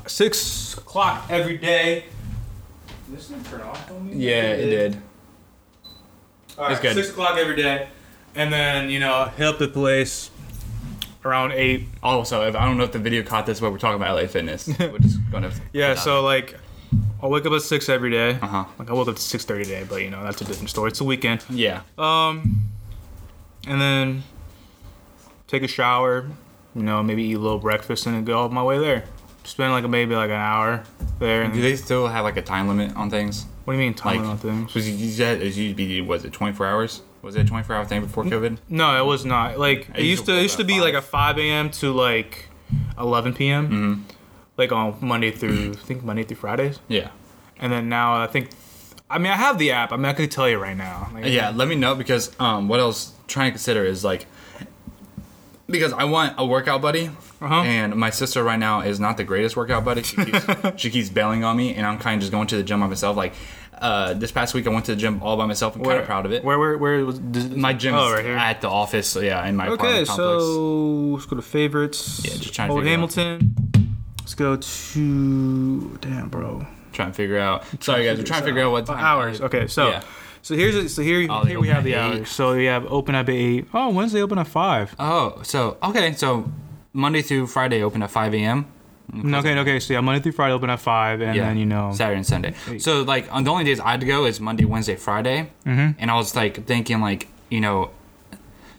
[0.07, 2.05] Six o'clock every day.
[3.09, 4.13] This didn't turn off on me.
[6.57, 6.95] All It's right, good.
[6.95, 7.87] six o'clock every day,
[8.35, 10.29] and then you know hit up the place
[11.25, 11.87] around eight.
[12.01, 14.27] Also, if, I don't know if the video caught this, but we're talking about LA
[14.27, 14.67] Fitness.
[14.79, 15.51] we're just gonna.
[15.73, 16.55] Yeah, so like
[17.23, 18.31] I'll wake up at six every day.
[18.41, 18.65] Uh huh.
[18.77, 20.89] Like I woke up at six thirty today, but you know that's a different story.
[20.89, 21.43] It's a weekend.
[21.49, 21.81] Yeah.
[21.97, 22.63] Um,
[23.65, 24.23] and then
[25.47, 26.27] take a shower.
[26.75, 29.05] You know, maybe eat a little breakfast and then go on my way there.
[29.45, 30.83] Spend like maybe like an hour
[31.19, 31.47] there.
[31.47, 33.45] Do they still have like a time limit on things?
[33.63, 34.73] what do you mean time Like, on things?
[35.15, 37.01] said it used to be was it 24 hours?
[37.21, 38.57] Was it a 24 hour thing before COVID?
[38.67, 39.57] No, it was not.
[39.57, 40.39] Like it used used to to.
[40.39, 41.35] It used to be like a five.
[41.35, 41.69] five a.m.
[41.71, 42.49] to like
[42.97, 43.69] eleven p.m.
[43.69, 44.01] Mm-hmm.
[44.57, 47.09] Like on Monday through I think Monday through Fridays, Yeah.
[47.59, 48.49] and then now I think.
[49.09, 49.91] I mean, I have the app.
[49.91, 51.09] I'm not gonna tell you right now.
[51.13, 54.25] Like, Yeah, let me know because um, what I was trying to consider is like
[55.67, 57.09] because I want a workout buddy,
[57.41, 57.55] Uh-huh.
[57.61, 60.03] and my sister right now is not the greatest workout buddy.
[60.03, 60.45] She keeps,
[60.77, 62.87] she keeps bailing on me, and I'm kind of just going to the gym by
[62.87, 63.15] myself.
[63.15, 63.33] Like
[63.79, 65.75] uh, this past week, I went to the gym all by myself.
[65.75, 66.43] I'm kind of proud of it.
[66.43, 68.35] Where, where, where was does, my gym Oh, is right here.
[68.37, 70.43] at the office, so yeah, in my Okay, apartment complex.
[70.43, 70.75] so
[71.13, 72.21] let's go to favorites.
[72.25, 73.55] Yeah, just trying to Old out- Hamilton.
[74.23, 76.65] Let's go to damn, bro.
[76.93, 77.65] trying to figure out.
[77.83, 79.03] Sorry guys, we're trying to figure out what time.
[79.03, 79.41] hours.
[79.41, 80.03] Okay, so Yeah.
[80.41, 80.89] so here's it.
[80.89, 81.97] So here Oh, here we have the eight.
[82.19, 82.29] hours.
[82.29, 83.67] So we have open up at eight.
[83.73, 84.95] Oh, Wednesday open at five.
[84.97, 86.49] Oh, so okay, so
[86.93, 88.65] Monday through Friday open at 5 a.m.
[89.35, 89.79] Okay, okay.
[89.79, 91.91] So yeah, Monday through Friday open at five, and then you know.
[91.93, 92.53] Saturday and Sunday.
[92.79, 95.99] So like on the only days I had to go is Monday, Wednesday, Friday, mm-hmm.
[95.99, 97.91] and I was like thinking like you know,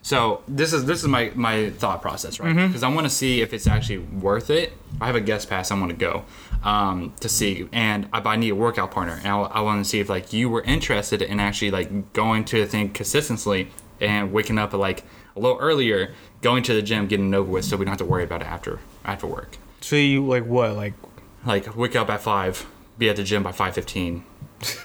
[0.04, 2.66] so this is this is my my thought process right Mm-hmm.
[2.68, 4.72] because I want to see if it's actually worth it.
[5.00, 6.24] I have a guest pass I want to go
[6.62, 9.82] um, to see, and I, but I need a workout partner, and I, I want
[9.84, 13.70] to see if like you were interested in actually like going to the thing consistently
[14.00, 15.04] and waking up at like
[15.36, 17.98] a little earlier, going to the gym, getting it over with, so we don't have
[17.98, 19.56] to worry about it after after work.
[19.80, 20.72] So you like what?
[20.76, 20.94] Like
[21.46, 22.66] Like wake up at five,
[22.98, 24.24] be at the gym by five fifteen.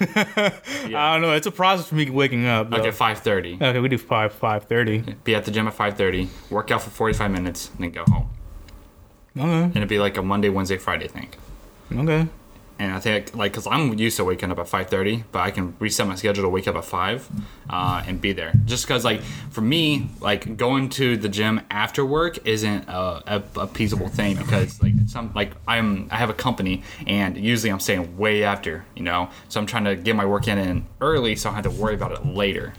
[0.00, 1.32] I don't know.
[1.32, 2.70] It's a process for me waking up.
[2.70, 2.88] Like though.
[2.88, 3.54] at five thirty.
[3.54, 4.98] Okay, we do five five thirty.
[5.24, 6.28] Be at the gym at five thirty.
[6.50, 8.30] Work out for forty five minutes, and then go home.
[9.36, 11.28] Okay, And it'd be like a Monday, Wednesday, Friday thing.
[11.96, 12.26] okay.
[12.80, 15.50] And I think like because I'm used to waking up at five thirty, but I
[15.50, 17.28] can reset my schedule to wake up at five,
[17.68, 18.54] uh, and be there.
[18.64, 23.42] Just because like for me, like going to the gym after work isn't a, a,
[23.56, 27.80] a feasible thing because like some like I'm I have a company and usually I'm
[27.80, 29.28] staying way after, you know.
[29.50, 31.82] So I'm trying to get my work in, in early, so I don't have to
[31.82, 32.72] worry about it later.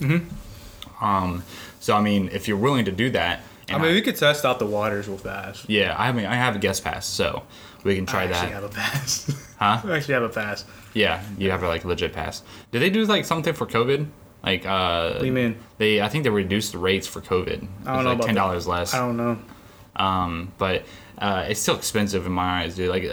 [1.00, 1.44] Um,
[1.80, 4.60] so I mean, if you're willing to do that, I mean, we could test out
[4.60, 5.64] the waters with that.
[5.70, 7.44] yeah, I mean, I have a guest pass, so
[7.84, 8.54] we can try I actually that.
[8.54, 9.48] have a pass.
[9.62, 9.80] Huh?
[9.86, 10.66] I actually have a pass.
[10.96, 12.42] Yeah, you have a like legit pass.
[12.72, 14.08] Did they do like something for COVID?
[14.44, 15.56] Like, uh, What do you mean?
[15.78, 17.68] they I think they reduced the rates for COVID.
[17.86, 18.96] I don't know like about ten dollars less.
[18.96, 19.38] I don't know.
[19.96, 20.86] Um, but
[21.20, 22.90] uh, it's still expensive in my eyes, dude.
[22.90, 23.08] Like,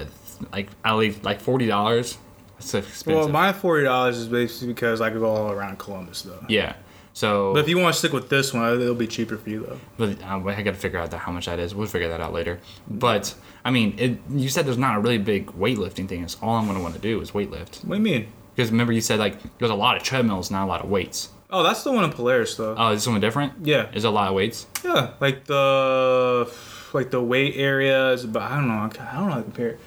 [0.50, 2.16] like at least like forty dollars.
[2.58, 3.06] It's expensive.
[3.14, 6.44] Well, my forty dollars is basically because I could go all around Columbus though.
[6.48, 6.76] yeah.
[7.18, 9.66] So, But if you want to stick with this one, it'll be cheaper for you
[9.66, 9.80] though.
[9.96, 11.74] But uh, I got to figure out that how much that is.
[11.74, 12.60] We'll figure that out later.
[12.88, 16.22] But I mean, it, you said there's not a really big weightlifting thing.
[16.22, 17.84] It's all I'm gonna want to do is weightlift.
[17.84, 18.28] What do you mean?
[18.54, 21.30] Because remember you said like there's a lot of treadmills, not a lot of weights.
[21.50, 22.76] Oh, that's the one in Polaris though.
[22.78, 23.66] Oh, is this one different?
[23.66, 24.66] yeah, Is it a lot of weights?
[24.84, 25.14] yeah.
[25.18, 26.48] Like the
[26.92, 28.52] like the weight area is about.
[28.52, 28.74] I don't know.
[28.74, 29.68] I don't know how to compare.
[29.70, 29.80] it.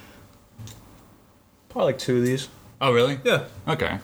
[1.69, 2.49] Probably like two of these.
[2.81, 3.19] Oh, really?
[3.23, 3.45] Yeah.
[3.69, 3.99] Okay.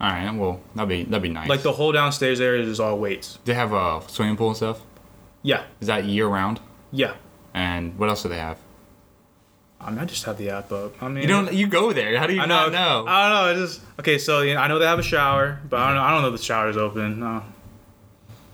[0.00, 0.30] All right.
[0.34, 1.48] Well, that'd be that'd be nice.
[1.48, 3.38] Like the whole downstairs area is all weights.
[3.44, 4.80] they have a swimming pool and stuff.
[5.42, 5.64] Yeah.
[5.80, 6.60] Is that year round?
[6.92, 7.14] Yeah.
[7.54, 8.58] And what else do they have?
[9.80, 11.00] I mean, I just have the app up.
[11.02, 11.52] I mean, You don't.
[11.52, 12.18] You go there.
[12.18, 12.68] How do you I know.
[12.68, 13.04] not know?
[13.08, 13.62] I don't know.
[13.62, 14.18] It just okay.
[14.18, 16.02] So you know, I know they have a shower, but I don't know.
[16.02, 17.20] I don't know if the shower is open.
[17.20, 17.42] No.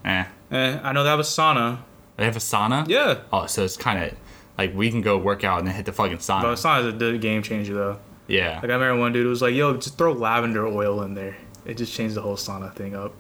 [0.05, 0.25] eh.
[0.51, 1.79] Eh, I know they have a sauna.
[2.17, 2.87] They have a sauna.
[2.89, 3.21] Yeah.
[3.33, 4.17] Oh, so it's kind of
[4.59, 6.43] like we can go work out and then hit the fucking sauna.
[6.43, 7.99] But sauna's a game changer though.
[8.27, 8.55] Yeah.
[8.63, 11.77] Like I remember one dude was like, "Yo, just throw lavender oil in there." It
[11.77, 13.13] just changed the whole sauna thing up.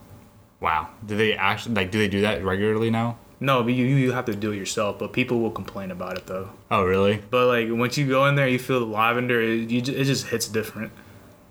[0.61, 0.88] Wow.
[1.05, 1.90] Do they actually like?
[1.90, 3.19] Do they do that regularly now?
[3.40, 4.99] No, but you you have to do it yourself.
[4.99, 6.51] But people will complain about it though.
[6.71, 7.23] Oh, really?
[7.31, 9.40] But like once you go in there, you feel the lavender.
[9.40, 10.93] It, you, it just hits different.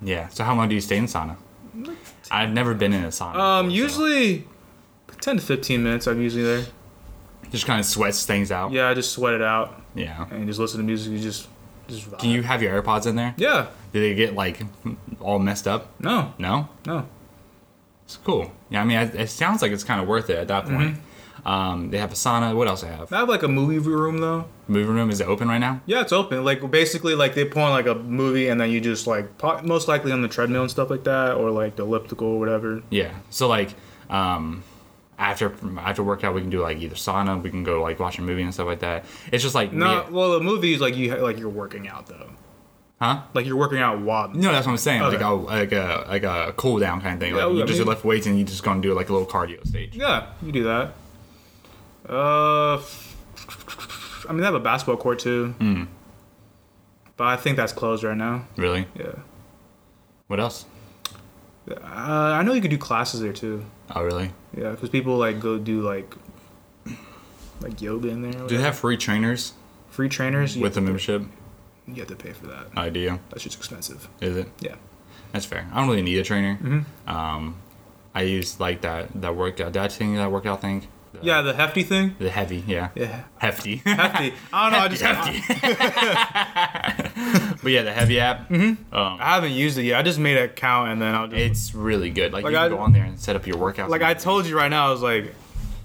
[0.01, 0.27] Yeah.
[0.29, 1.35] So how long do you stay in sauna?
[2.31, 3.35] I've never been in a sauna.
[3.35, 4.47] Um, before, so- usually
[5.21, 6.07] ten to fifteen minutes.
[6.07, 6.65] I'm usually there.
[7.51, 8.71] just kind of sweats things out.
[8.71, 10.25] Yeah, I just sweat it out Yeah.
[10.31, 11.11] and just listen to music.
[11.13, 11.47] You just
[12.19, 13.33] Can you have your AirPods in there?
[13.37, 13.67] Yeah.
[13.91, 14.61] Do they get like
[15.19, 15.91] all messed up?
[15.99, 16.33] No.
[16.37, 16.69] No.
[16.85, 17.07] No.
[18.05, 18.51] It's cool.
[18.69, 18.81] Yeah.
[18.81, 20.95] I mean, it, it sounds like it's kind of worth it at that point.
[20.95, 21.47] Mm-hmm.
[21.47, 22.55] Um, they have a sauna.
[22.55, 23.11] What else they have?
[23.11, 24.45] I have like a movie room though.
[24.67, 25.81] Movie room is it open right now?
[25.85, 26.43] Yeah, it's open.
[26.45, 29.61] Like basically, like they put on like a movie, and then you just like po-
[29.61, 32.81] most likely on the treadmill and stuff like that, or like the elliptical or whatever.
[32.89, 33.13] Yeah.
[33.29, 33.73] So like,
[34.09, 34.63] um,
[35.19, 37.41] after after workout, we can do like either sauna.
[37.41, 39.05] We can go like watch a movie and stuff like that.
[39.31, 42.29] It's just like No, well, the movie is like you like you're working out though.
[42.99, 43.21] huh?
[43.33, 44.29] Like you're working out while.
[44.29, 45.01] No, that's what I'm saying.
[45.03, 45.17] Okay.
[45.17, 47.33] Like a like a like a cool down kind of thing.
[47.33, 49.13] Like Yeah, you I just mean- lift weights and you just gonna do like a
[49.13, 49.95] little cardio stage.
[49.95, 50.93] Yeah, you do that.
[52.07, 52.77] Uh,
[54.27, 55.87] I mean they have a basketball court too, Mm.
[57.17, 58.45] but I think that's closed right now.
[58.57, 58.87] Really?
[58.97, 59.13] Yeah.
[60.27, 60.65] What else?
[61.69, 63.65] Uh, I know you could do classes there too.
[63.95, 64.31] Oh, really?
[64.57, 66.13] Yeah, because people like go do like
[67.61, 68.47] like yoga in there.
[68.47, 69.53] Do they have free trainers
[69.89, 70.55] free trainers?
[70.57, 71.23] You with to- membership?
[71.87, 72.67] You have to pay for that.
[72.77, 74.07] Idea That's just expensive.
[74.21, 74.49] is it?
[74.61, 74.75] Yeah.
[75.33, 75.67] That's fair.
[75.73, 76.57] I don't really need a trainer.
[76.61, 76.85] Mhm.
[77.07, 77.55] Um,
[78.15, 80.87] I use like that that workout that thing that workout thing.
[81.13, 82.15] The, Yeah, the hefty thing.
[82.19, 82.89] The Hevy, yeah.
[82.95, 83.23] Yeah.
[83.37, 83.77] Hefty.
[83.85, 84.33] Hefty.
[84.51, 84.79] I don't know.
[84.79, 85.39] I just hefty.
[87.63, 88.49] but yeah, the Hevy app.
[88.49, 88.93] Mm-hmm.
[88.95, 89.99] Um, I haven't used it yet.
[89.99, 92.33] I just made an account and then I'll just it's really good.
[92.33, 93.89] Like, Like you can I- go on there and set up your workouts.
[93.89, 94.87] like I told you right now.
[94.87, 95.33] I was like,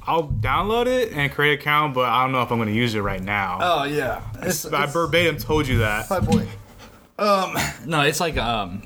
[0.07, 2.95] I'll download it and create an account, but I don't know if I'm gonna use
[2.95, 3.59] it right now.
[3.61, 4.23] Oh yeah.
[4.41, 6.09] I verbatim told you that.
[6.09, 6.47] My boy.
[7.19, 8.83] Um, no, it's like um,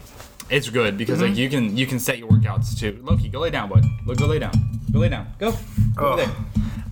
[0.51, 1.29] it's good because Mm-hmm.
[1.29, 2.99] like you can you can set your workouts too.
[3.05, 3.85] Loki, go lay down, bud.
[4.05, 4.72] Look, go lay down.
[4.93, 5.27] Go lay down.
[5.39, 5.55] Go.
[5.97, 6.35] Go over there.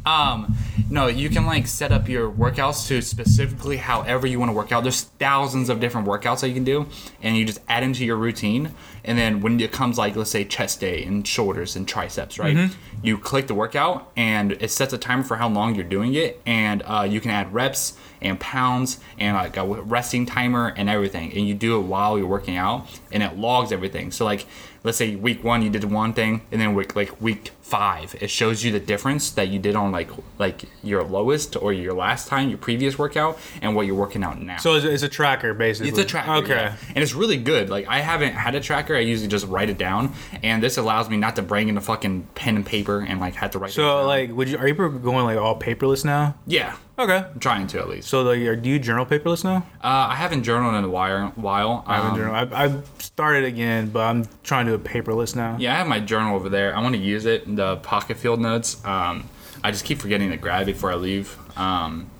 [0.07, 0.57] Um,
[0.89, 4.73] no, you can like set up your workouts to specifically however you want to work
[4.73, 4.83] out.
[4.83, 6.87] There's thousands of different workouts that you can do,
[7.23, 8.75] and you just add into your routine.
[9.05, 12.57] And then when it comes like let's say chest day and shoulders and triceps, right?
[12.57, 13.07] Mm-hmm.
[13.07, 16.41] You click the workout, and it sets a timer for how long you're doing it,
[16.47, 21.33] and uh, you can add reps and pounds and like a resting timer and everything.
[21.33, 24.13] And you do it while you're working out, and it logs everything.
[24.13, 24.47] So like
[24.83, 28.29] let's say week one you did one thing and then week like week five it
[28.31, 32.27] shows you the difference that you did on like like your lowest or your last
[32.29, 35.91] time your previous workout and what you're working out now So it's, a tracker basically.
[35.91, 36.55] it's a tracker Okay.
[36.55, 36.77] yeah.
[36.89, 39.79] and it's really good like i haven't had a tracker i usually just write it
[39.79, 40.13] down
[40.43, 43.35] and this allows me not to bring in a fucking pen and paper and like
[43.35, 44.07] have to write it So down.
[44.07, 46.35] like, would you are you going like all paperless now?
[46.47, 47.25] yeah Okay.
[47.33, 49.59] i'm trying to at least So like, are, do you journal paperless now?
[49.83, 52.35] uh, i haven't journaled in a while while I haven't Um, journal.
[52.35, 55.57] I, I've started again, but I'm trying to do it paperless now.
[55.59, 56.77] Yeah, I have my journal over there.
[56.77, 58.85] I want to use it, the pocket field notes.
[58.85, 59.29] Um,
[59.65, 61.37] I just keep forgetting to grab it before I leave.
[61.59, 62.11] Um,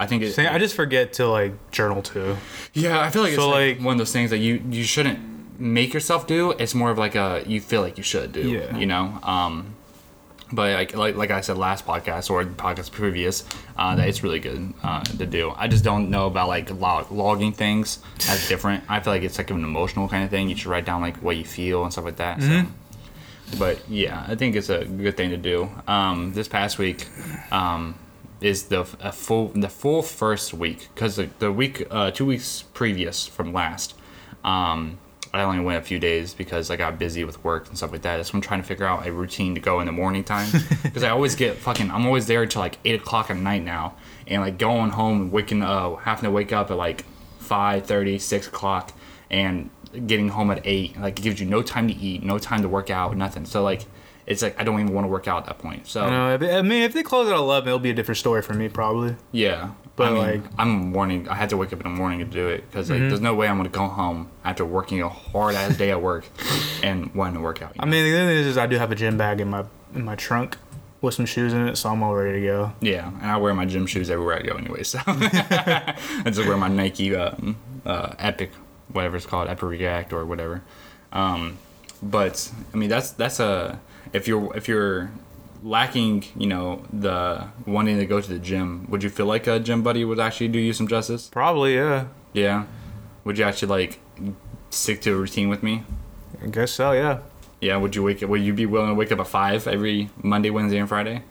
[0.00, 0.38] I think it.
[0.38, 2.36] I just forget to like journal too.
[2.72, 5.18] yeah, I feel like it's like, like- one of those things that you you shouldn't
[5.60, 6.52] make yourself do.
[6.52, 8.42] It's more of like a you feel like you should do.
[8.48, 8.76] Yeah.
[8.76, 9.18] You know.
[9.22, 9.74] Um,
[10.52, 13.44] but like like like I said last podcast or the podcast previous,
[13.76, 15.52] uh, that it's really good uh, to do.
[15.56, 17.98] I just don't know about like log- logging things.
[18.26, 18.84] That's different.
[18.88, 20.48] I feel like it's like an emotional kind of thing.
[20.48, 22.42] You should write down like what you feel and stuff like that.
[22.42, 22.66] So.
[23.58, 25.70] But yeah, I think it's a good thing to do.
[25.86, 27.06] Um, this past week
[27.50, 27.94] um,
[28.40, 32.62] is the a full the full first week because the, the week uh, two weeks
[32.74, 33.94] previous from last.
[34.44, 34.98] Um,
[35.32, 38.02] I only went a few days because I got busy with work and stuff like
[38.02, 38.24] that.
[38.24, 40.48] So I'm trying to figure out a routine to go in the morning time
[40.82, 41.90] because I always get fucking.
[41.90, 43.94] I'm always there till like eight o'clock at night now,
[44.26, 47.04] and like going home and waking uh having to wake up at like
[47.42, 48.92] 5:30, 6 o'clock,
[49.30, 49.70] and
[50.06, 50.98] getting home at eight.
[50.98, 53.44] Like it gives you no time to eat, no time to work out, nothing.
[53.44, 53.86] So like
[54.28, 55.86] it's like I don't even want to work out at that point.
[55.88, 58.54] So know, I mean, if they close at eleven, it'll be a different story for
[58.54, 59.16] me probably.
[59.32, 61.28] yeah, But, I mean, like- I'm morning.
[61.28, 63.00] I had to wake up in the morning to do it because Mm-hmm.
[63.02, 66.00] like there's no way I'm gonna go home after working a hard ass day at
[66.00, 66.26] work
[66.82, 67.72] and wanting to work out.
[67.78, 67.90] I know?
[67.90, 69.64] mean, the thing is, is I do have a gym bag in my
[69.94, 70.56] in my trunk
[71.00, 72.72] with some shoes in it, so I'm all ready to go.
[72.80, 74.82] Yeah, and I wear my gym shoes everywhere I go anyway.
[74.82, 75.94] So I
[76.26, 78.50] just wear my Nike um, uh, Epic,
[78.92, 80.62] whatever it's called, Epic React or whatever.
[81.12, 81.58] Um,
[82.02, 83.80] but I mean, that's that's a
[84.12, 85.10] if you're if you're
[85.62, 89.58] lacking, you know, the wanting to go to the gym, would you feel like a
[89.58, 91.28] gym buddy would actually do you some justice?
[91.28, 92.06] Probably, yeah.
[92.32, 92.64] Yeah.
[93.24, 94.00] Would you actually like
[94.70, 95.84] stick to a routine with me?
[96.42, 97.18] I guess so, yeah.
[97.60, 97.76] Yeah.
[97.76, 98.30] Would you wake up?
[98.30, 101.22] Would you be willing to wake up at five every Monday, Wednesday, and Friday?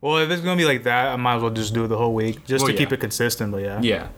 [0.00, 1.98] Well, if it's gonna be like that, I might as well just do it the
[1.98, 3.52] whole week, just Well, to keep it consistent.
[3.52, 4.08] But yeah, Yeah.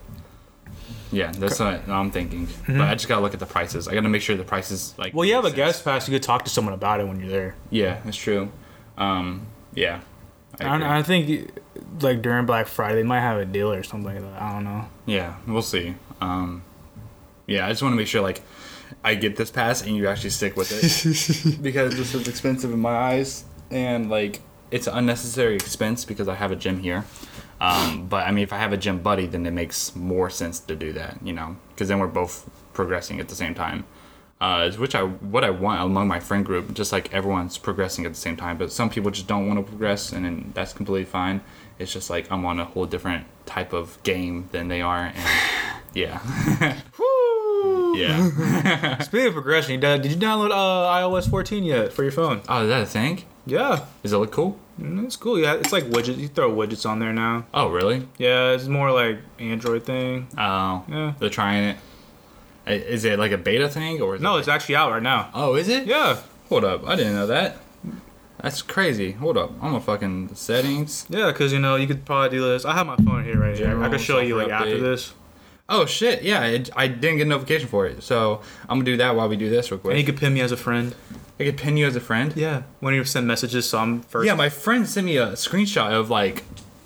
[1.13, 2.49] Yeah, that's what I'm thinking.
[2.67, 3.87] But I just gotta look at the prices.
[3.87, 5.15] I gotta make sure the prices like.
[5.15, 5.57] Well, you have a sense.
[5.57, 6.09] guest pass.
[6.09, 7.55] You could talk to someone about it when you're there.
[7.71, 8.51] Yeah, that's true.
[8.97, 10.01] Um, yeah.
[10.61, 10.99] I.
[10.99, 11.51] I think
[12.01, 14.41] like during Black Friday, they might have a deal or something like that.
[14.41, 14.87] I don't know.
[15.07, 15.95] yeah, we'll see.
[16.21, 16.63] Um,
[17.47, 18.43] yeah, I just want to make sure like
[19.05, 22.79] I get this pass and you actually stick with it because this is expensive in
[22.79, 27.05] my eyes and like it's an unnecessary expense because I have a gym here.
[27.63, 30.59] Um, but I mean, if I have a gym buddy, then it makes more sense
[30.59, 33.85] to do that, you know, because then we're both progressing at the same time.
[34.41, 38.13] Uh, which I what I want among my friend group, just like everyone's progressing at
[38.13, 38.59] the same time.
[38.59, 41.43] But some people just don't want to progress, and then that's completely fine.
[41.79, 45.29] It's just like I'm on a whole different type of game than they are, and
[45.95, 46.19] yeah,
[47.95, 48.99] yeah.
[49.03, 52.41] Speaking of progression, did, did you download uh, iOS 14 yet for your phone?
[52.49, 53.25] Oh, is that a thing?
[53.45, 54.57] Yeah, Does it look cool?
[54.81, 55.39] Mm, it's cool.
[55.39, 56.17] Yeah, it's like widgets.
[56.19, 57.45] You throw widgets on there now.
[57.53, 58.07] Oh, really?
[58.17, 60.29] Yeah, it's more like Android thing.
[60.39, 61.15] Oh, Yeah.
[61.19, 61.77] they're trying it.
[62.67, 65.03] I- Is it like a beta thing or is No, it it's actually out right
[65.03, 65.29] now.
[65.35, 65.87] Oh, is it?
[65.87, 66.19] Yeah,
[66.49, 67.57] Hold up, I didn't know that.
[68.41, 69.13] That's crazy.
[69.13, 71.07] Hold up, I'm a fucking settings.
[71.09, 72.65] yeah, because you know you could probably do this.
[72.65, 73.67] I have my phone here right here.
[73.67, 74.81] I General can show you like software after update.
[74.81, 75.15] this,
[75.75, 78.97] Oh shit, yeah, it, I didn't get a notification for it, so I'm gonna do
[78.99, 79.93] that while we do this real quick.
[79.93, 80.95] and you could pin me as a friend.
[81.41, 82.33] I could pin you as a friend.
[82.37, 84.27] Yeah, when you send messages, so I'm first.
[84.27, 86.45] Yeah, my friend sent me a screenshot of like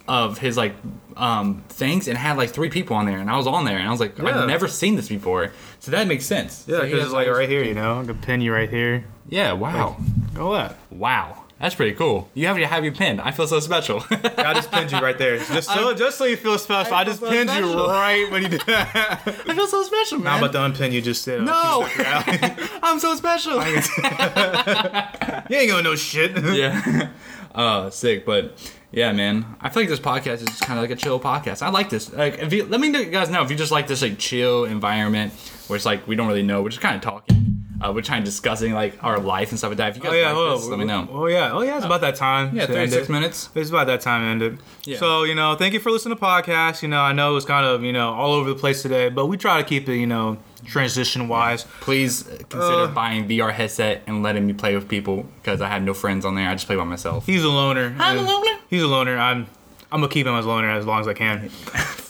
[0.09, 0.75] of his like
[1.17, 3.89] um things and had like three people on there, and I was on there, and
[3.89, 4.41] I was like, Yeah.
[4.43, 6.65] I've never seen this before, so that makes sense.
[6.69, 7.65] yeah, So he because has it's like all- right here.
[7.65, 9.05] You know, I could pin you right here.
[9.29, 9.97] Yeah, wow,
[10.35, 10.77] Go that.
[10.91, 11.43] wow.
[11.59, 12.29] That's pretty cool.
[12.35, 13.19] You have to have your pin.
[13.19, 14.05] I feel so special.
[14.11, 15.39] I just pinned you right there.
[15.39, 16.93] Just so, just so you feel special.
[16.95, 17.87] I, I just so pinned you special.
[17.87, 19.23] right when you did that.
[19.25, 20.35] I feel so special, man.
[20.35, 22.71] I'm about to unpin you just uh, no, keep it back your alley.
[22.83, 23.61] I'm so special.
[25.49, 26.37] You ain't gonna know shit.
[26.55, 27.11] yeah.
[27.55, 28.59] Uh, sick, but
[28.91, 29.47] yeah, man.
[29.61, 31.63] I feel like this podcast is just kind of like a chill podcast.
[31.63, 32.13] I like this.
[32.13, 34.19] Like, if you let me know, you guys know if you just like this like
[34.19, 35.33] chill environment
[35.69, 37.36] where it's like we don't really know, we're just kind of talking.
[37.83, 39.91] Uh, we're trying to discussing like our life and stuff like that.
[39.91, 41.09] If you guys Oh yeah, like hold this, let me know.
[41.11, 42.57] Oh yeah, oh yeah, it's about that time.
[42.57, 43.13] Yeah, 36 it.
[43.13, 43.51] minutes.
[43.55, 44.61] It's about that time to end it.
[44.85, 44.99] Yeah.
[44.99, 46.83] So, you know, thank you for listening to the podcast.
[46.83, 49.11] You know, I know it was kind of, you know, all over the place today,
[49.11, 51.65] but we try to keep it, you know, transition wise.
[51.81, 55.83] Please consider Uh, buying VR headset and letting me play with people because I have
[55.83, 56.49] no friends on there.
[56.49, 57.27] I just play by myself.
[57.27, 57.95] He's a loner.
[57.99, 58.59] I'm a loner.
[58.71, 59.19] He's a loner.
[59.19, 59.47] I'm
[59.93, 61.51] I'm gonna keep him as loner as long as I can.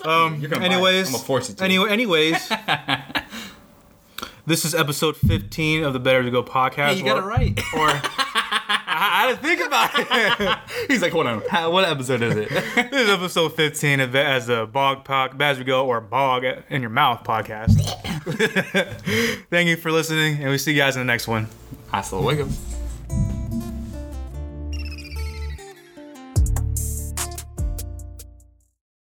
[0.07, 0.73] Um You're gonna buy it.
[0.73, 1.64] anyways, I'm gonna force you to.
[1.64, 2.49] Anyway, anyways.
[4.47, 6.94] this is episode 15 of the Better to Go podcast.
[6.94, 7.59] Hey, you got it right.
[7.74, 8.01] Or I,
[8.88, 10.59] I had to think about it.
[10.90, 11.42] He's like, hold on.
[11.51, 12.51] How, what episode is it?
[12.90, 16.44] This is episode 15 of the, as the Bog Talk, As We Go, or Bog
[16.70, 17.74] in Your Mouth podcast.
[19.51, 21.49] Thank you for listening, and we see you guys in the next one.
[21.90, 22.49] Hasta luego.